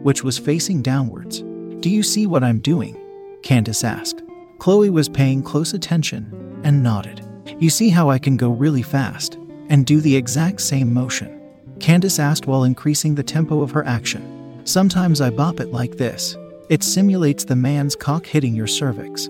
which 0.02 0.24
was 0.24 0.36
facing 0.36 0.82
downwards. 0.82 1.42
Do 1.78 1.88
you 1.88 2.02
see 2.02 2.26
what 2.26 2.42
I'm 2.42 2.58
doing? 2.58 2.98
Candace 3.44 3.84
asked. 3.84 4.22
Chloe 4.58 4.90
was 4.90 5.08
paying 5.08 5.44
close 5.44 5.74
attention 5.74 6.60
and 6.64 6.82
nodded. 6.82 7.24
You 7.60 7.70
see 7.70 7.88
how 7.88 8.10
I 8.10 8.18
can 8.18 8.36
go 8.36 8.50
really 8.50 8.82
fast 8.82 9.38
and 9.68 9.86
do 9.86 10.00
the 10.00 10.16
exact 10.16 10.60
same 10.60 10.92
motion? 10.92 11.40
Candace 11.78 12.18
asked 12.18 12.46
while 12.46 12.64
increasing 12.64 13.14
the 13.14 13.22
tempo 13.22 13.62
of 13.62 13.70
her 13.70 13.84
action. 13.86 14.60
Sometimes 14.64 15.20
I 15.20 15.30
bop 15.30 15.60
it 15.60 15.70
like 15.72 15.98
this. 15.98 16.36
It 16.68 16.82
simulates 16.82 17.44
the 17.44 17.56
man's 17.56 17.94
cock 17.94 18.26
hitting 18.26 18.56
your 18.56 18.66
cervix. 18.66 19.28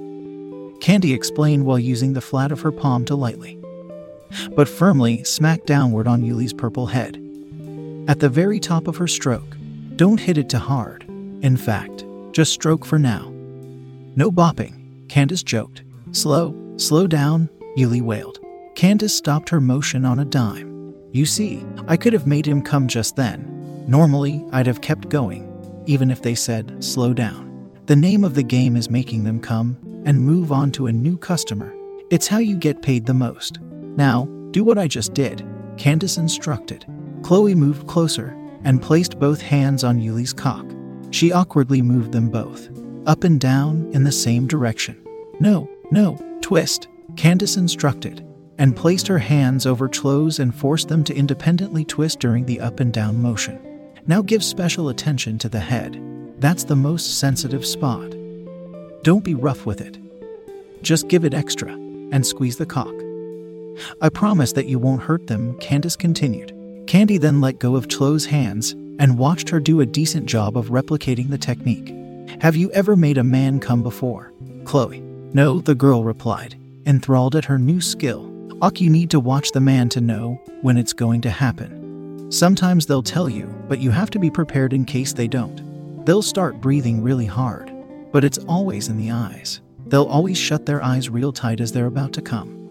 Candy 0.83 1.15
explained 1.15 1.65
while 1.65 1.79
using 1.79 2.13
the 2.13 2.21
flat 2.21 2.51
of 2.51 2.61
her 2.63 2.73
palm 2.73 3.05
to 3.05 3.15
lightly, 3.15 3.57
but 4.57 4.69
firmly 4.69 5.23
smack 5.23 5.65
downward 5.65 6.09
on 6.09 6.23
Yuli's 6.23 6.53
purple 6.53 6.87
head. 6.87 7.19
At 8.09 8.19
the 8.19 8.29
very 8.29 8.59
top 8.59 8.89
of 8.89 8.97
her 8.97 9.07
stroke, 9.07 9.57
don't 9.95 10.19
hit 10.19 10.39
it 10.39 10.51
too 10.51 10.59
hard. 10.59 11.05
In 11.41 11.57
fact, 11.57 12.05
just 12.33 12.53
stroke 12.53 12.85
for 12.85 12.99
now. 12.99 13.33
No 14.17 14.33
bopping, 14.33 15.09
Candace 15.09 15.45
joked. 15.45 15.85
Slow, 16.11 16.53
slow 16.79 17.07
down, 17.07 17.49
Yuli 17.79 18.03
wailed. 18.03 18.41
Candace 18.75 19.15
stopped 19.15 19.51
her 19.51 19.61
motion 19.61 20.05
on 20.05 20.19
a 20.19 20.25
dime. 20.25 20.97
You 21.13 21.27
see, 21.27 21.65
I 21.87 21.97
could 21.97 22.13
have 22.13 22.27
made 22.27 22.45
him 22.45 22.61
come 22.61 22.89
just 22.89 23.15
then. 23.15 23.85
Normally, 23.87 24.45
I'd 24.51 24.67
have 24.67 24.81
kept 24.81 25.11
going, 25.11 25.47
even 25.87 26.11
if 26.11 26.23
they 26.23 26.35
said, 26.35 26.83
slow 26.83 27.15
down. 27.15 27.71
The 27.87 27.95
name 27.95 28.25
of 28.25 28.35
the 28.35 28.43
game 28.43 28.75
is 28.75 28.91
making 28.91 29.23
them 29.23 29.39
come 29.39 29.79
and 30.05 30.21
move 30.21 30.53
on 30.53 30.71
to 30.73 30.87
a 30.87 30.93
new 30.93 31.17
customer. 31.17 31.75
It's 32.11 32.27
how 32.27 32.39
you 32.39 32.57
get 32.57 32.83
paid 32.83 33.07
the 33.07 33.15
most. 33.15 33.59
Now, 33.97 34.27
do 34.51 34.65
what 34.65 34.79
I 34.79 34.87
just 34.87 35.15
did, 35.15 35.47
Candace 35.77 36.19
instructed. 36.19 36.85
Chloe 37.23 37.55
moved 37.55 37.87
closer 37.87 38.37
and 38.65 38.83
placed 38.83 39.19
both 39.19 39.41
hands 39.41 39.85
on 39.85 40.01
Yuli's 40.01 40.33
cock. 40.33 40.67
She 41.11 41.33
awkwardly 41.33 41.83
moved 41.83 42.13
them 42.13 42.31
both, 42.31 42.69
up 43.07 43.25
and 43.25 43.41
down 43.41 43.91
in 43.93 44.05
the 44.05 44.13
same 44.13 44.47
direction. 44.47 44.97
No, 45.41 45.69
no, 45.91 46.19
twist, 46.41 46.89
Candace 47.17 47.57
instructed, 47.57 48.25
and 48.59 48.77
placed 48.77 49.07
her 49.09 49.19
hands 49.19 49.67
over 49.67 49.89
Chloe's 49.89 50.39
and 50.39 50.55
forced 50.55 50.89
them 50.89 51.05
to 51.05 51.15
independently 51.15 51.85
twist 51.85 52.21
during 52.21 52.45
the 52.45 52.61
up 52.61 52.81
and 52.81 52.93
down 52.93 53.21
motion. 53.21 53.61
Now 54.07 54.23
give 54.23 54.43
special 54.43 54.89
attention 54.89 55.39
to 55.39 55.49
the 55.49 55.61
head. 55.61 56.01
That's 56.39 56.65
the 56.65 56.77
most 56.77 57.19
sensitive 57.19 57.65
spot. 57.65 58.15
Don't 59.03 59.25
be 59.25 59.35
rough 59.35 59.67
with 59.67 59.81
it. 59.81 59.99
Just 60.83 61.09
give 61.09 61.25
it 61.25 61.35
extra 61.35 61.73
and 61.73 62.25
squeeze 62.25 62.57
the 62.57 62.67
cock. 62.67 62.95
I 64.01 64.09
promise 64.09 64.53
that 64.53 64.67
you 64.67 64.79
won't 64.79 65.03
hurt 65.03 65.27
them, 65.27 65.59
Candace 65.59 65.97
continued. 65.97 66.55
Candy 66.87 67.19
then 67.19 67.41
let 67.41 67.59
go 67.59 67.75
of 67.75 67.89
Chloe's 67.89 68.27
hands 68.27 68.73
and 69.01 69.19
watched 69.19 69.49
her 69.49 69.59
do 69.59 69.81
a 69.81 69.87
decent 69.87 70.27
job 70.27 70.57
of 70.57 70.69
replicating 70.69 71.31
the 71.31 71.39
technique. 71.39 71.93
Have 72.41 72.55
you 72.55 72.71
ever 72.73 72.95
made 72.95 73.19
a 73.19 73.25
man 73.25 73.59
come 73.59 73.83
before? 73.83 74.33
Chloe. 74.65 75.01
No, 75.33 75.61
the 75.61 75.75
girl 75.75 76.05
replied, 76.05 76.57
enthralled 76.87 77.35
at 77.35 77.47
her 77.47 77.59
new 77.59 77.81
skill. 77.81 78.29
Ak, 78.63 78.81
you 78.81 78.91
need 78.91 79.11
to 79.11 79.19
watch 79.19 79.51
the 79.51 79.61
man 79.61 79.89
to 79.89 80.01
know 80.01 80.41
when 80.61 80.77
it's 80.77 80.93
going 80.93 81.23
to 81.23 81.31
happen. 81.31 82.31
Sometimes 82.31 82.87
they'll 82.87 83.03
tell 83.03 83.29
you, 83.29 83.47
but 83.69 83.81
you 83.81 83.91
have 83.91 84.11
to 84.11 84.21
be 84.21 84.31
prepared 84.31 84.73
in 84.73 84.85
case 84.85 85.13
they 85.13 85.27
don't. 85.27 86.05
They'll 86.07 86.23
start 86.23 86.61
breathing 86.61 87.03
really 87.03 87.27
hard, 87.27 87.72
but 88.13 88.25
it's 88.25 88.39
always 88.39 88.89
in 88.89 88.99
the 88.99 89.11
eyes. 89.11 89.61
They'll 89.87 90.05
always 90.05 90.39
shut 90.39 90.67
their 90.67 90.83
eyes 90.83 91.09
real 91.11 91.33
tight 91.33 91.61
as 91.61 91.73
they're 91.73 91.87
about 91.87 92.13
to 92.15 92.23
come. 92.23 92.71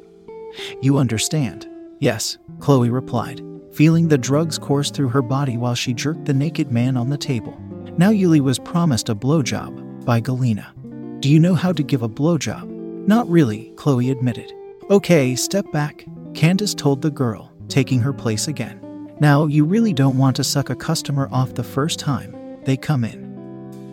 You 0.82 0.98
understand? 0.98 1.68
Yes, 2.00 2.38
Chloe 2.60 2.90
replied, 2.90 3.42
feeling 3.74 4.08
the 4.08 4.18
drugs 4.18 4.58
course 4.58 4.92
through 4.92 5.10
her 5.10 5.22
body 5.22 5.58
while 5.58 5.76
she 5.76 5.94
jerked 5.94 6.26
the 6.26 6.34
naked 6.34 6.72
man 6.72 6.98
on 6.98 7.10
the 7.10 7.18
table. 7.18 7.58
Now 7.98 8.12
Yuli 8.12 8.40
was 8.40 8.60
promised 8.60 9.10
a 9.10 9.16
blowjob 9.16 10.06
by 10.06 10.20
Galena. 10.20 10.74
Do 11.20 11.30
you 11.30 11.40
know 11.40 11.54
how 11.54 11.72
to 11.74 11.84
give 11.84 12.02
a 12.02 12.10
blowjob? 12.10 12.68
Not 13.08 13.30
really, 13.30 13.72
Chloe 13.76 14.10
admitted. 14.10 14.52
Okay, 14.90 15.36
step 15.36 15.72
back, 15.72 16.06
Candace 16.34 16.74
told 16.74 17.02
the 17.02 17.12
girl, 17.12 17.52
taking 17.68 18.00
her 18.00 18.14
place 18.14 18.48
again. 18.48 18.80
Now, 19.20 19.46
you 19.46 19.64
really 19.64 19.94
don't 19.94 20.18
want 20.18 20.36
to 20.38 20.44
suck 20.44 20.70
a 20.70 20.76
customer 20.76 21.30
off 21.32 21.54
the 21.54 21.64
first 21.64 22.00
time 22.00 22.36
they 22.64 22.78
come 22.78 23.04
in. 23.04 23.21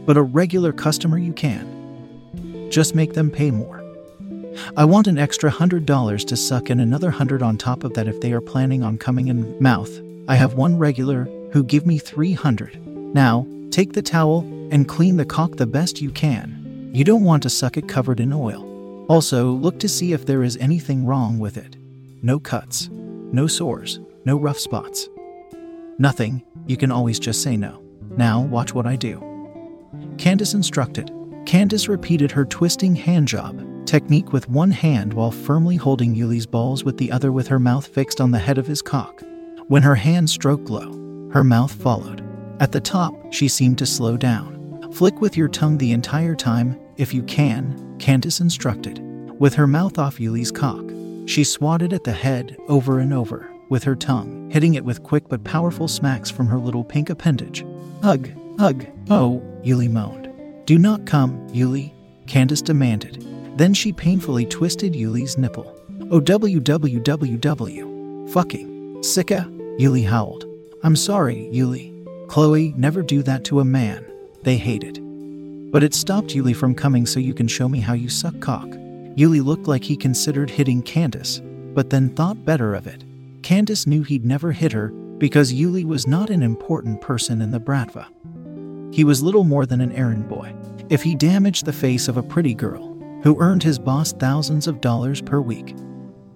But 0.09 0.17
a 0.17 0.23
regular 0.23 0.73
customer 0.73 1.19
you 1.19 1.35
can. 1.35 2.71
Just 2.71 2.95
make 2.95 3.13
them 3.13 3.31
pay 3.31 3.51
more. 3.51 3.85
I 4.75 4.87
want 4.87 5.07
an 5.07 5.19
extra 5.19 5.51
hundred 5.51 5.85
dollars 5.85 6.25
to 6.25 6.35
suck 6.35 6.71
and 6.71 6.81
another 6.81 7.11
hundred 7.11 7.43
on 7.43 7.59
top 7.59 7.85
of 7.85 7.93
that 7.93 8.09
if 8.09 8.19
they 8.23 8.33
are 8.33 8.41
planning 8.41 8.83
on 8.83 8.97
coming 8.97 9.29
in 9.29 9.63
mouth. 9.63 9.91
I 10.27 10.37
have 10.37 10.55
one 10.55 10.79
regular 10.79 11.25
who 11.53 11.63
give 11.63 11.85
me 11.85 11.99
three 11.99 12.33
hundred. 12.33 12.81
Now, 12.87 13.47
take 13.71 13.93
the 13.93 14.01
towel 14.01 14.41
and 14.73 14.89
clean 14.89 15.19
the 15.19 15.27
cock 15.27 15.57
the 15.57 15.67
best 15.67 16.01
you 16.01 16.11
can. 16.11 16.91
You 16.95 17.05
don't 17.05 17.25
want 17.25 17.43
to 17.43 17.51
suck 17.51 17.77
it 17.77 17.87
covered 17.87 18.19
in 18.19 18.33
oil. 18.33 19.05
Also, 19.11 19.51
look 19.51 19.79
to 19.81 19.91
see 19.91 20.15
if 20.15 20.25
there 20.25 20.43
is 20.43 20.57
anything 20.57 21.05
wrong 21.05 21.39
with 21.39 21.59
it. 21.59 21.77
No 22.23 22.41
cuts, 22.41 22.89
no 22.91 23.47
sores, 23.47 24.01
no 24.25 24.39
rough 24.39 24.59
spots. 24.59 25.07
Nothing, 25.99 26.43
you 26.67 26.79
can 26.79 26.91
always 26.91 27.19
just 27.19 27.43
say 27.43 27.59
no. 27.59 27.83
Now, 28.17 28.41
watch 28.41 28.73
what 28.73 28.87
I 28.87 28.97
do. 28.97 29.23
Candace 30.19 30.55
instructed. 30.55 31.11
Candace 31.47 31.89
repeated 31.89 32.33
her 32.33 32.45
twisting 32.45 32.95
hand 32.95 33.29
job 33.29 33.65
technique 33.89 34.35
with 34.35 34.51
one 34.51 34.71
hand 34.71 35.15
while 35.15 35.31
firmly 35.31 35.75
holding 35.77 36.15
Yuli's 36.15 36.45
balls 36.45 36.85
with 36.85 36.99
the 36.99 37.11
other 37.11 37.33
with 37.33 37.49
her 37.49 37.59
mouth 37.59 37.87
fixed 37.87 38.21
on 38.21 38.31
the 38.31 38.39
head 38.39 38.59
of 38.59 38.67
his 38.67 38.83
cock. 38.83 39.23
When 39.69 39.83
her 39.83 39.95
hand 39.95 40.29
stroked 40.29 40.69
low, 40.69 40.93
her 41.33 41.43
mouth 41.43 41.73
followed. 41.73 42.23
At 42.61 42.73
the 42.73 42.83
top, 42.83 43.33
she 43.33 43.49
seemed 43.49 43.79
to 43.79 43.87
slow 43.87 44.19
down. 44.19 44.91
Flick 44.93 45.23
with 45.23 45.39
your 45.39 45.49
tongue 45.49 45.79
the 45.79 45.93
entire 45.93 46.35
time, 46.35 46.79
if 46.99 47.15
you 47.15 47.23
can, 47.23 47.97
Candace 47.99 48.41
instructed. 48.41 49.01
With 49.39 49.55
her 49.55 49.67
mouth 49.67 49.99
off 49.99 50.21
Yuli's 50.21 50.51
cock, 50.51 50.85
she 51.27 51.43
swatted 51.43 51.95
at 51.95 52.05
the 52.05 52.13
head 52.13 52.59
over 52.69 52.99
and 52.99 53.15
over 53.15 53.51
with 53.71 53.85
her 53.85 53.97
tongue, 53.97 54.51
hitting 54.51 54.75
it 54.75 54.85
with 54.85 55.03
quick 55.03 55.31
but 55.31 55.45
powerful 55.45 55.89
smacks 55.89 56.29
from 56.29 56.47
her 56.49 56.59
little 56.59 56.85
pink 56.85 57.09
appendage. 57.09 57.65
Ugh, 58.03 58.29
ugh, 58.59 58.87
oh, 59.11 59.43
Yuli 59.63 59.91
moaned. 59.91 60.29
Do 60.67 60.79
not 60.79 61.07
come, 61.07 61.47
Yuli, 61.49 61.93
Candace 62.27 62.63
demanded. 62.63 63.25
Then 63.57 63.75
she 63.75 63.93
painfully 63.93 64.47
twisted 64.47 64.95
Yuli's 64.95 65.39
nipple. 65.39 65.75
Oh, 66.11 66.21
www. 66.21 68.31
Fucking. 68.31 68.97
Sicka, 69.01 69.79
Yuli 69.79 70.07
howled. 70.07 70.45
I'm 70.83 70.97
sorry, 70.97 71.51
Yuli. 71.53 71.95
Chloe, 72.29 72.75
never 72.77 73.03
do 73.03 73.23
that 73.23 73.45
to 73.45 73.61
a 73.61 73.65
man. 73.65 74.05
They 74.43 74.57
hate 74.57 74.85
it. 74.85 75.01
But 75.71 75.83
it 75.83 75.95
stopped 75.95 76.35
Yuli 76.35 76.55
from 76.55 76.75
coming 76.75 77.07
so 77.07 77.21
you 77.21 77.35
can 77.35 77.49
show 77.49 77.69
me 77.69 77.81
how 77.81 77.95
you 77.95 78.09
suck 78.09 78.39
cock. 78.41 78.69
Yuli 78.69 79.45
looked 79.45 79.67
like 79.67 79.83
he 79.83 79.97
considered 79.97 80.51
hitting 80.51 80.83
Candace, 80.83 81.41
but 81.75 81.91
then 81.91 82.11
thought 82.11 82.45
better 82.45 82.75
of 82.75 82.87
it. 82.87 83.05
Candace 83.43 83.87
knew 83.87 84.03
he'd 84.03 84.25
never 84.25 84.53
hit 84.53 84.73
her 84.73 84.89
because 85.19 85.53
Yuli 85.53 85.85
was 85.85 86.07
not 86.07 86.31
an 86.31 86.43
important 86.43 87.01
person 87.01 87.43
in 87.43 87.51
the 87.51 87.61
Bratva. 87.61 88.07
He 88.91 89.05
was 89.05 89.23
little 89.23 89.45
more 89.45 89.67
than 89.67 89.81
an 89.81 89.93
errand 89.93 90.29
boy. 90.29 90.55
If 90.89 91.03
he 91.03 91.15
damaged 91.15 91.65
the 91.65 91.73
face 91.73 92.09
of 92.09 92.17
a 92.17 92.23
pretty 92.23 92.55
girl, 92.55 92.97
who 93.23 93.41
earned 93.41 93.63
his 93.63 93.79
boss 93.79 94.13
thousands 94.13 94.67
of 94.67 94.81
dollars 94.81 95.21
per 95.21 95.41
week. 95.41 95.75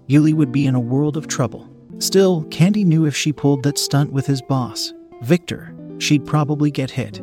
Yuli 0.09 0.35
would 0.35 0.53
be 0.53 0.67
in 0.67 0.75
a 0.75 0.81
world 0.81 1.17
of 1.17 1.29
trouble. 1.29 1.69
Still, 1.99 2.43
Candy 2.45 2.85
knew 2.85 3.07
if 3.07 3.17
she 3.17 3.33
pulled 3.33 3.63
that 3.63 3.79
stunt 3.79 4.13
with 4.13 4.27
his 4.27 4.43
boss, 4.43 4.93
Victor, 5.23 5.75
she'd 5.99 6.27
probably 6.27 6.71
get 6.71 6.91
hit. 6.91 7.21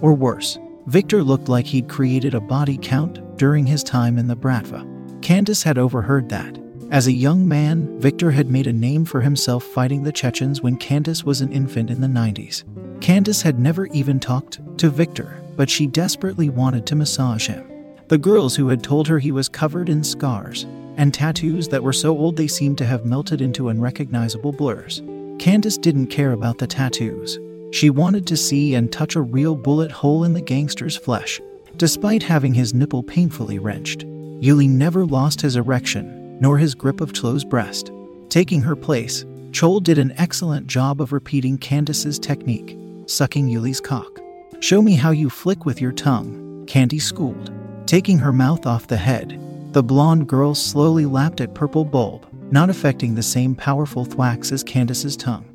or 0.00 0.14
worse. 0.14 0.58
Victor 0.86 1.22
looked 1.22 1.48
like 1.50 1.66
he'd 1.66 1.88
created 1.88 2.32
a 2.34 2.40
body 2.40 2.78
count 2.80 3.20
during 3.36 3.66
his 3.66 3.84
time 3.84 4.16
in 4.16 4.26
the 4.26 4.36
Bratva. 4.36 4.86
Candace 5.20 5.62
had 5.62 5.76
overheard 5.76 6.30
that. 6.30 6.58
As 6.90 7.06
a 7.06 7.12
young 7.12 7.46
man, 7.46 8.00
Victor 8.00 8.30
had 8.30 8.50
made 8.50 8.66
a 8.66 8.72
name 8.72 9.04
for 9.04 9.20
himself 9.20 9.62
fighting 9.62 10.02
the 10.02 10.10
Chechens 10.10 10.62
when 10.62 10.76
Candace 10.76 11.22
was 11.22 11.42
an 11.42 11.52
infant 11.52 11.90
in 11.90 12.00
the 12.00 12.06
90s. 12.06 12.64
Candace 13.00 13.42
had 13.42 13.58
never 13.58 13.86
even 13.86 14.20
talked 14.20 14.60
to 14.78 14.90
Victor, 14.90 15.42
but 15.56 15.70
she 15.70 15.86
desperately 15.86 16.48
wanted 16.48 16.86
to 16.86 16.96
massage 16.96 17.46
him. 17.46 17.66
The 18.08 18.18
girls 18.18 18.56
who 18.56 18.68
had 18.68 18.82
told 18.82 19.08
her 19.08 19.18
he 19.18 19.32
was 19.32 19.48
covered 19.48 19.88
in 19.88 20.04
scars 20.04 20.66
and 20.96 21.14
tattoos 21.14 21.68
that 21.68 21.82
were 21.82 21.92
so 21.92 22.16
old 22.16 22.36
they 22.36 22.46
seemed 22.46 22.76
to 22.78 22.84
have 22.84 23.06
melted 23.06 23.40
into 23.40 23.68
unrecognizable 23.68 24.52
blurs. 24.52 25.00
Candace 25.38 25.78
didn't 25.78 26.08
care 26.08 26.32
about 26.32 26.58
the 26.58 26.66
tattoos. 26.66 27.38
She 27.72 27.88
wanted 27.88 28.26
to 28.26 28.36
see 28.36 28.74
and 28.74 28.92
touch 28.92 29.16
a 29.16 29.22
real 29.22 29.54
bullet 29.54 29.90
hole 29.90 30.24
in 30.24 30.34
the 30.34 30.42
gangster's 30.42 30.96
flesh. 30.96 31.40
Despite 31.76 32.22
having 32.22 32.52
his 32.52 32.74
nipple 32.74 33.02
painfully 33.02 33.58
wrenched, 33.58 34.00
Yuli 34.40 34.68
never 34.68 35.06
lost 35.06 35.40
his 35.40 35.56
erection, 35.56 36.38
nor 36.40 36.58
his 36.58 36.74
grip 36.74 37.00
of 37.00 37.14
Chloe's 37.14 37.44
breast. 37.44 37.90
Taking 38.28 38.60
her 38.60 38.76
place, 38.76 39.24
Chloe 39.52 39.80
did 39.80 39.98
an 39.98 40.12
excellent 40.18 40.66
job 40.66 41.00
of 41.00 41.12
repeating 41.12 41.56
Candace's 41.56 42.18
technique, 42.18 42.76
sucking 43.10 43.48
Yuli's 43.48 43.80
cock. 43.80 44.20
Show 44.60 44.82
me 44.82 44.94
how 44.94 45.10
you 45.10 45.30
flick 45.30 45.64
with 45.64 45.80
your 45.80 45.92
tongue, 45.92 46.64
Candy 46.66 46.98
schooled. 46.98 47.52
Taking 47.86 48.18
her 48.18 48.32
mouth 48.32 48.66
off 48.66 48.86
the 48.86 48.96
head, 48.96 49.38
the 49.72 49.82
blonde 49.82 50.28
girl 50.28 50.54
slowly 50.54 51.06
lapped 51.06 51.40
at 51.40 51.54
Purple 51.54 51.84
Bulb, 51.84 52.26
not 52.52 52.70
affecting 52.70 53.14
the 53.14 53.22
same 53.22 53.54
powerful 53.54 54.04
thwacks 54.04 54.52
as 54.52 54.62
Candace's 54.62 55.16
tongue. 55.16 55.46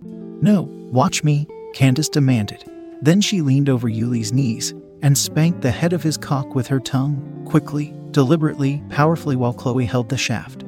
No, 0.41 0.63
watch 0.91 1.23
me, 1.23 1.47
Candace 1.73 2.09
demanded. 2.09 2.63
Then 3.01 3.21
she 3.21 3.41
leaned 3.41 3.69
over 3.69 3.89
Yuli's 3.89 4.33
knees 4.33 4.73
and 5.01 5.17
spanked 5.17 5.61
the 5.61 5.71
head 5.71 5.93
of 5.93 6.03
his 6.03 6.17
cock 6.17 6.55
with 6.55 6.67
her 6.67 6.79
tongue, 6.79 7.45
quickly, 7.45 7.93
deliberately, 8.11 8.81
powerfully 8.89 9.35
while 9.35 9.53
Chloe 9.53 9.85
held 9.85 10.09
the 10.09 10.17
shaft. 10.17 10.63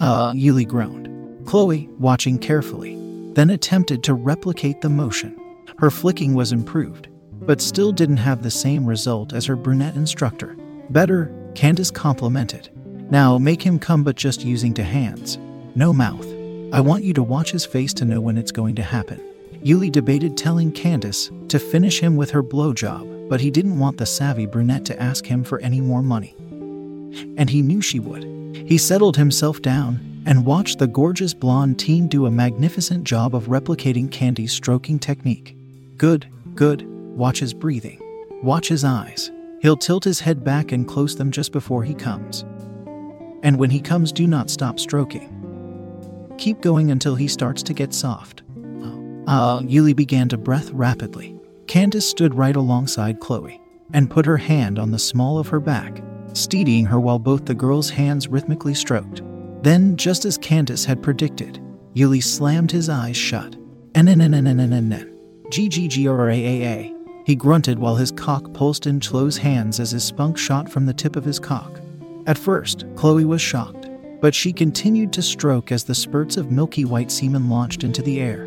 Uh, 0.00 0.32
Yuli 0.32 0.66
groaned. 0.66 1.08
Chloe, 1.46 1.88
watching 1.98 2.38
carefully, 2.38 2.96
then 3.34 3.50
attempted 3.50 4.02
to 4.02 4.14
replicate 4.14 4.80
the 4.80 4.88
motion. 4.88 5.40
Her 5.78 5.90
flicking 5.90 6.34
was 6.34 6.52
improved, 6.52 7.08
but 7.42 7.60
still 7.60 7.92
didn't 7.92 8.16
have 8.16 8.42
the 8.42 8.50
same 8.50 8.86
result 8.86 9.32
as 9.32 9.44
her 9.44 9.56
brunette 9.56 9.94
instructor. 9.94 10.56
Better, 10.90 11.30
Candace 11.54 11.90
complimented. 11.90 12.70
Now 13.10 13.36
make 13.38 13.62
him 13.62 13.78
come, 13.78 14.02
but 14.02 14.16
just 14.16 14.44
using 14.44 14.72
two 14.72 14.82
hands. 14.82 15.38
No 15.74 15.92
mouth. 15.92 16.26
I 16.72 16.80
want 16.80 17.04
you 17.04 17.12
to 17.14 17.22
watch 17.22 17.50
his 17.50 17.66
face 17.66 17.92
to 17.94 18.04
know 18.04 18.20
when 18.20 18.38
it's 18.38 18.52
going 18.52 18.74
to 18.76 18.82
happen. 18.82 19.20
Yuli 19.62 19.92
debated 19.92 20.36
telling 20.36 20.72
Candace 20.72 21.30
to 21.48 21.58
finish 21.58 22.00
him 22.00 22.16
with 22.16 22.30
her 22.30 22.42
blowjob, 22.42 23.28
but 23.28 23.40
he 23.40 23.50
didn't 23.50 23.78
want 23.78 23.98
the 23.98 24.06
savvy 24.06 24.46
brunette 24.46 24.84
to 24.86 25.00
ask 25.00 25.26
him 25.26 25.44
for 25.44 25.58
any 25.60 25.80
more 25.80 26.02
money. 26.02 26.34
And 27.36 27.50
he 27.50 27.62
knew 27.62 27.82
she 27.82 28.00
would. 28.00 28.24
He 28.54 28.78
settled 28.78 29.16
himself 29.16 29.60
down 29.60 30.22
and 30.26 30.46
watched 30.46 30.78
the 30.78 30.86
gorgeous 30.86 31.34
blonde 31.34 31.78
teen 31.78 32.08
do 32.08 32.26
a 32.26 32.30
magnificent 32.30 33.04
job 33.04 33.34
of 33.34 33.46
replicating 33.46 34.10
Candy's 34.10 34.52
stroking 34.52 34.98
technique. 34.98 35.56
Good, 35.96 36.28
good, 36.54 36.86
watch 36.86 37.40
his 37.40 37.54
breathing. 37.54 38.00
Watch 38.42 38.68
his 38.68 38.84
eyes. 38.84 39.30
He'll 39.62 39.76
tilt 39.76 40.04
his 40.04 40.20
head 40.20 40.44
back 40.44 40.72
and 40.72 40.86
close 40.86 41.16
them 41.16 41.30
just 41.30 41.52
before 41.52 41.82
he 41.82 41.94
comes. 41.94 42.44
And 43.42 43.58
when 43.58 43.70
he 43.70 43.80
comes, 43.80 44.12
do 44.12 44.26
not 44.26 44.50
stop 44.50 44.78
stroking. 44.78 45.32
Keep 46.36 46.60
going 46.60 46.90
until 46.90 47.14
he 47.14 47.28
starts 47.28 47.62
to 47.62 47.72
get 47.72 47.94
soft. 47.94 48.42
Ah, 49.26 49.56
uh, 49.56 49.60
Yuli 49.62 49.96
began 49.96 50.28
to 50.28 50.36
breath 50.36 50.70
rapidly. 50.70 51.34
Candace 51.66 52.08
stood 52.08 52.34
right 52.34 52.54
alongside 52.54 53.20
Chloe 53.20 53.60
and 53.94 54.10
put 54.10 54.26
her 54.26 54.36
hand 54.36 54.78
on 54.78 54.90
the 54.90 54.98
small 54.98 55.38
of 55.38 55.48
her 55.48 55.60
back, 55.60 56.02
steadying 56.34 56.84
her 56.84 57.00
while 57.00 57.18
both 57.18 57.46
the 57.46 57.54
girls' 57.54 57.90
hands 57.90 58.28
rhythmically 58.28 58.74
stroked. 58.74 59.22
Then, 59.62 59.96
just 59.96 60.26
as 60.26 60.36
Candace 60.38 60.84
had 60.84 61.02
predicted, 61.02 61.60
Yuli 61.94 62.22
slammed 62.22 62.70
his 62.70 62.88
eyes 62.88 63.16
shut. 63.16 63.56
N-N-N-N-N-N-N. 63.94 65.15
G-G-G-R-A-A-A. 65.50 66.92
He 67.24 67.34
grunted 67.34 67.78
while 67.78 67.96
his 67.96 68.10
cock 68.10 68.52
pulsed 68.52 68.86
in 68.86 69.00
Chloe's 69.00 69.36
hands 69.36 69.80
as 69.80 69.90
his 69.92 70.04
spunk 70.04 70.38
shot 70.38 70.70
from 70.70 70.86
the 70.86 70.94
tip 70.94 71.16
of 71.16 71.24
his 71.24 71.38
cock. 71.38 71.80
At 72.26 72.38
first, 72.38 72.84
Chloe 72.96 73.24
was 73.24 73.40
shocked, 73.40 73.88
but 74.20 74.34
she 74.34 74.52
continued 74.52 75.12
to 75.12 75.22
stroke 75.22 75.70
as 75.70 75.84
the 75.84 75.94
spurts 75.94 76.36
of 76.36 76.50
milky 76.50 76.84
white 76.84 77.10
semen 77.10 77.48
launched 77.48 77.84
into 77.84 78.02
the 78.02 78.20
air 78.20 78.44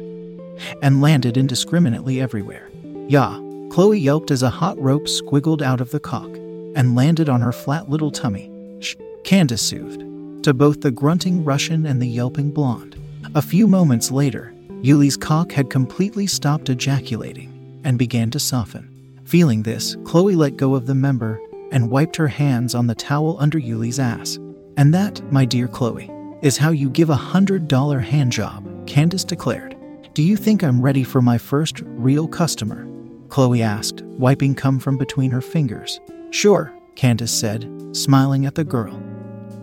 and 0.82 1.02
landed 1.02 1.38
indiscriminately 1.38 2.20
everywhere. 2.20 2.70
Yah, 3.08 3.40
Chloe 3.70 4.00
yelped 4.00 4.32
as 4.32 4.44
a 4.44 4.50
hot 4.50 4.78
rope 4.80 5.06
squiggled 5.06 5.62
out 5.62 5.80
of 5.80 5.92
the 5.92 6.00
cock 6.00 6.30
and 6.76 6.96
landed 6.96 7.30
on 7.30 7.42
her 7.42 7.54
flat 7.54 7.90
little 7.90 8.12
tummy. 8.12 8.52
Shh, 8.80 8.96
Candace 9.24 9.62
soothed, 9.62 10.04
to 10.44 10.54
both 10.54 10.82
the 10.82 10.92
grunting 10.92 11.46
Russian 11.46 11.86
and 11.86 12.02
the 12.02 12.08
yelping 12.08 12.52
blonde. 12.52 12.98
A 13.36 13.42
few 13.42 13.68
moments 13.68 14.12
later, 14.12 14.54
Yuli's 14.82 15.18
cock 15.18 15.52
had 15.52 15.70
completely 15.70 16.26
stopped 16.26 16.70
ejaculating 16.70 17.82
and 17.84 18.00
began 18.00 18.32
to 18.32 18.40
soften. 18.40 19.22
Feeling 19.26 19.62
this, 19.64 19.98
Chloe 20.06 20.38
let 20.38 20.56
go 20.56 20.74
of 20.74 20.86
the 20.86 20.96
member 20.96 21.42
and 21.72 21.92
wiped 21.92 22.16
her 22.16 22.30
hands 22.30 22.74
on 22.74 22.88
the 22.88 22.96
towel 22.96 23.36
under 23.40 23.60
Yuli's 23.60 24.00
ass. 24.00 24.40
And 24.78 24.94
that, 24.94 25.22
my 25.34 25.44
dear 25.44 25.68
Chloe, 25.68 26.10
is 26.42 26.56
how 26.56 26.70
you 26.70 26.90
give 26.90 27.10
a 27.10 27.16
hundred 27.16 27.68
dollar 27.68 28.00
hand 28.00 28.32
job, 28.32 28.66
Candace 28.88 29.26
declared. 29.26 29.76
Do 30.14 30.24
you 30.24 30.38
think 30.38 30.64
I'm 30.64 30.82
ready 30.82 31.04
for 31.04 31.22
my 31.22 31.38
first 31.38 31.82
real 31.82 32.28
customer? 32.28 32.88
Chloe 33.28 33.62
asked, 33.62 34.02
wiping 34.04 34.56
cum 34.56 34.80
from 34.80 34.98
between 34.98 35.30
her 35.32 35.42
fingers. 35.42 36.00
Sure, 36.32 36.74
Candace 36.96 37.38
said, 37.38 37.70
smiling 37.92 38.46
at 38.46 38.56
the 38.56 38.64
girl. 38.64 38.96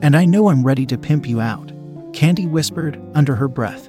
And 0.03 0.15
I 0.15 0.27
know 0.27 0.49
I'm 0.49 0.63
ready 0.63 0.85
to 0.87 0.99
pimp 0.99 1.27
you 1.27 1.41
out, 1.41 1.73
Candy 2.13 2.47
whispered 2.47 3.01
under 3.15 3.35
her 3.35 3.49
breath. 3.49 3.89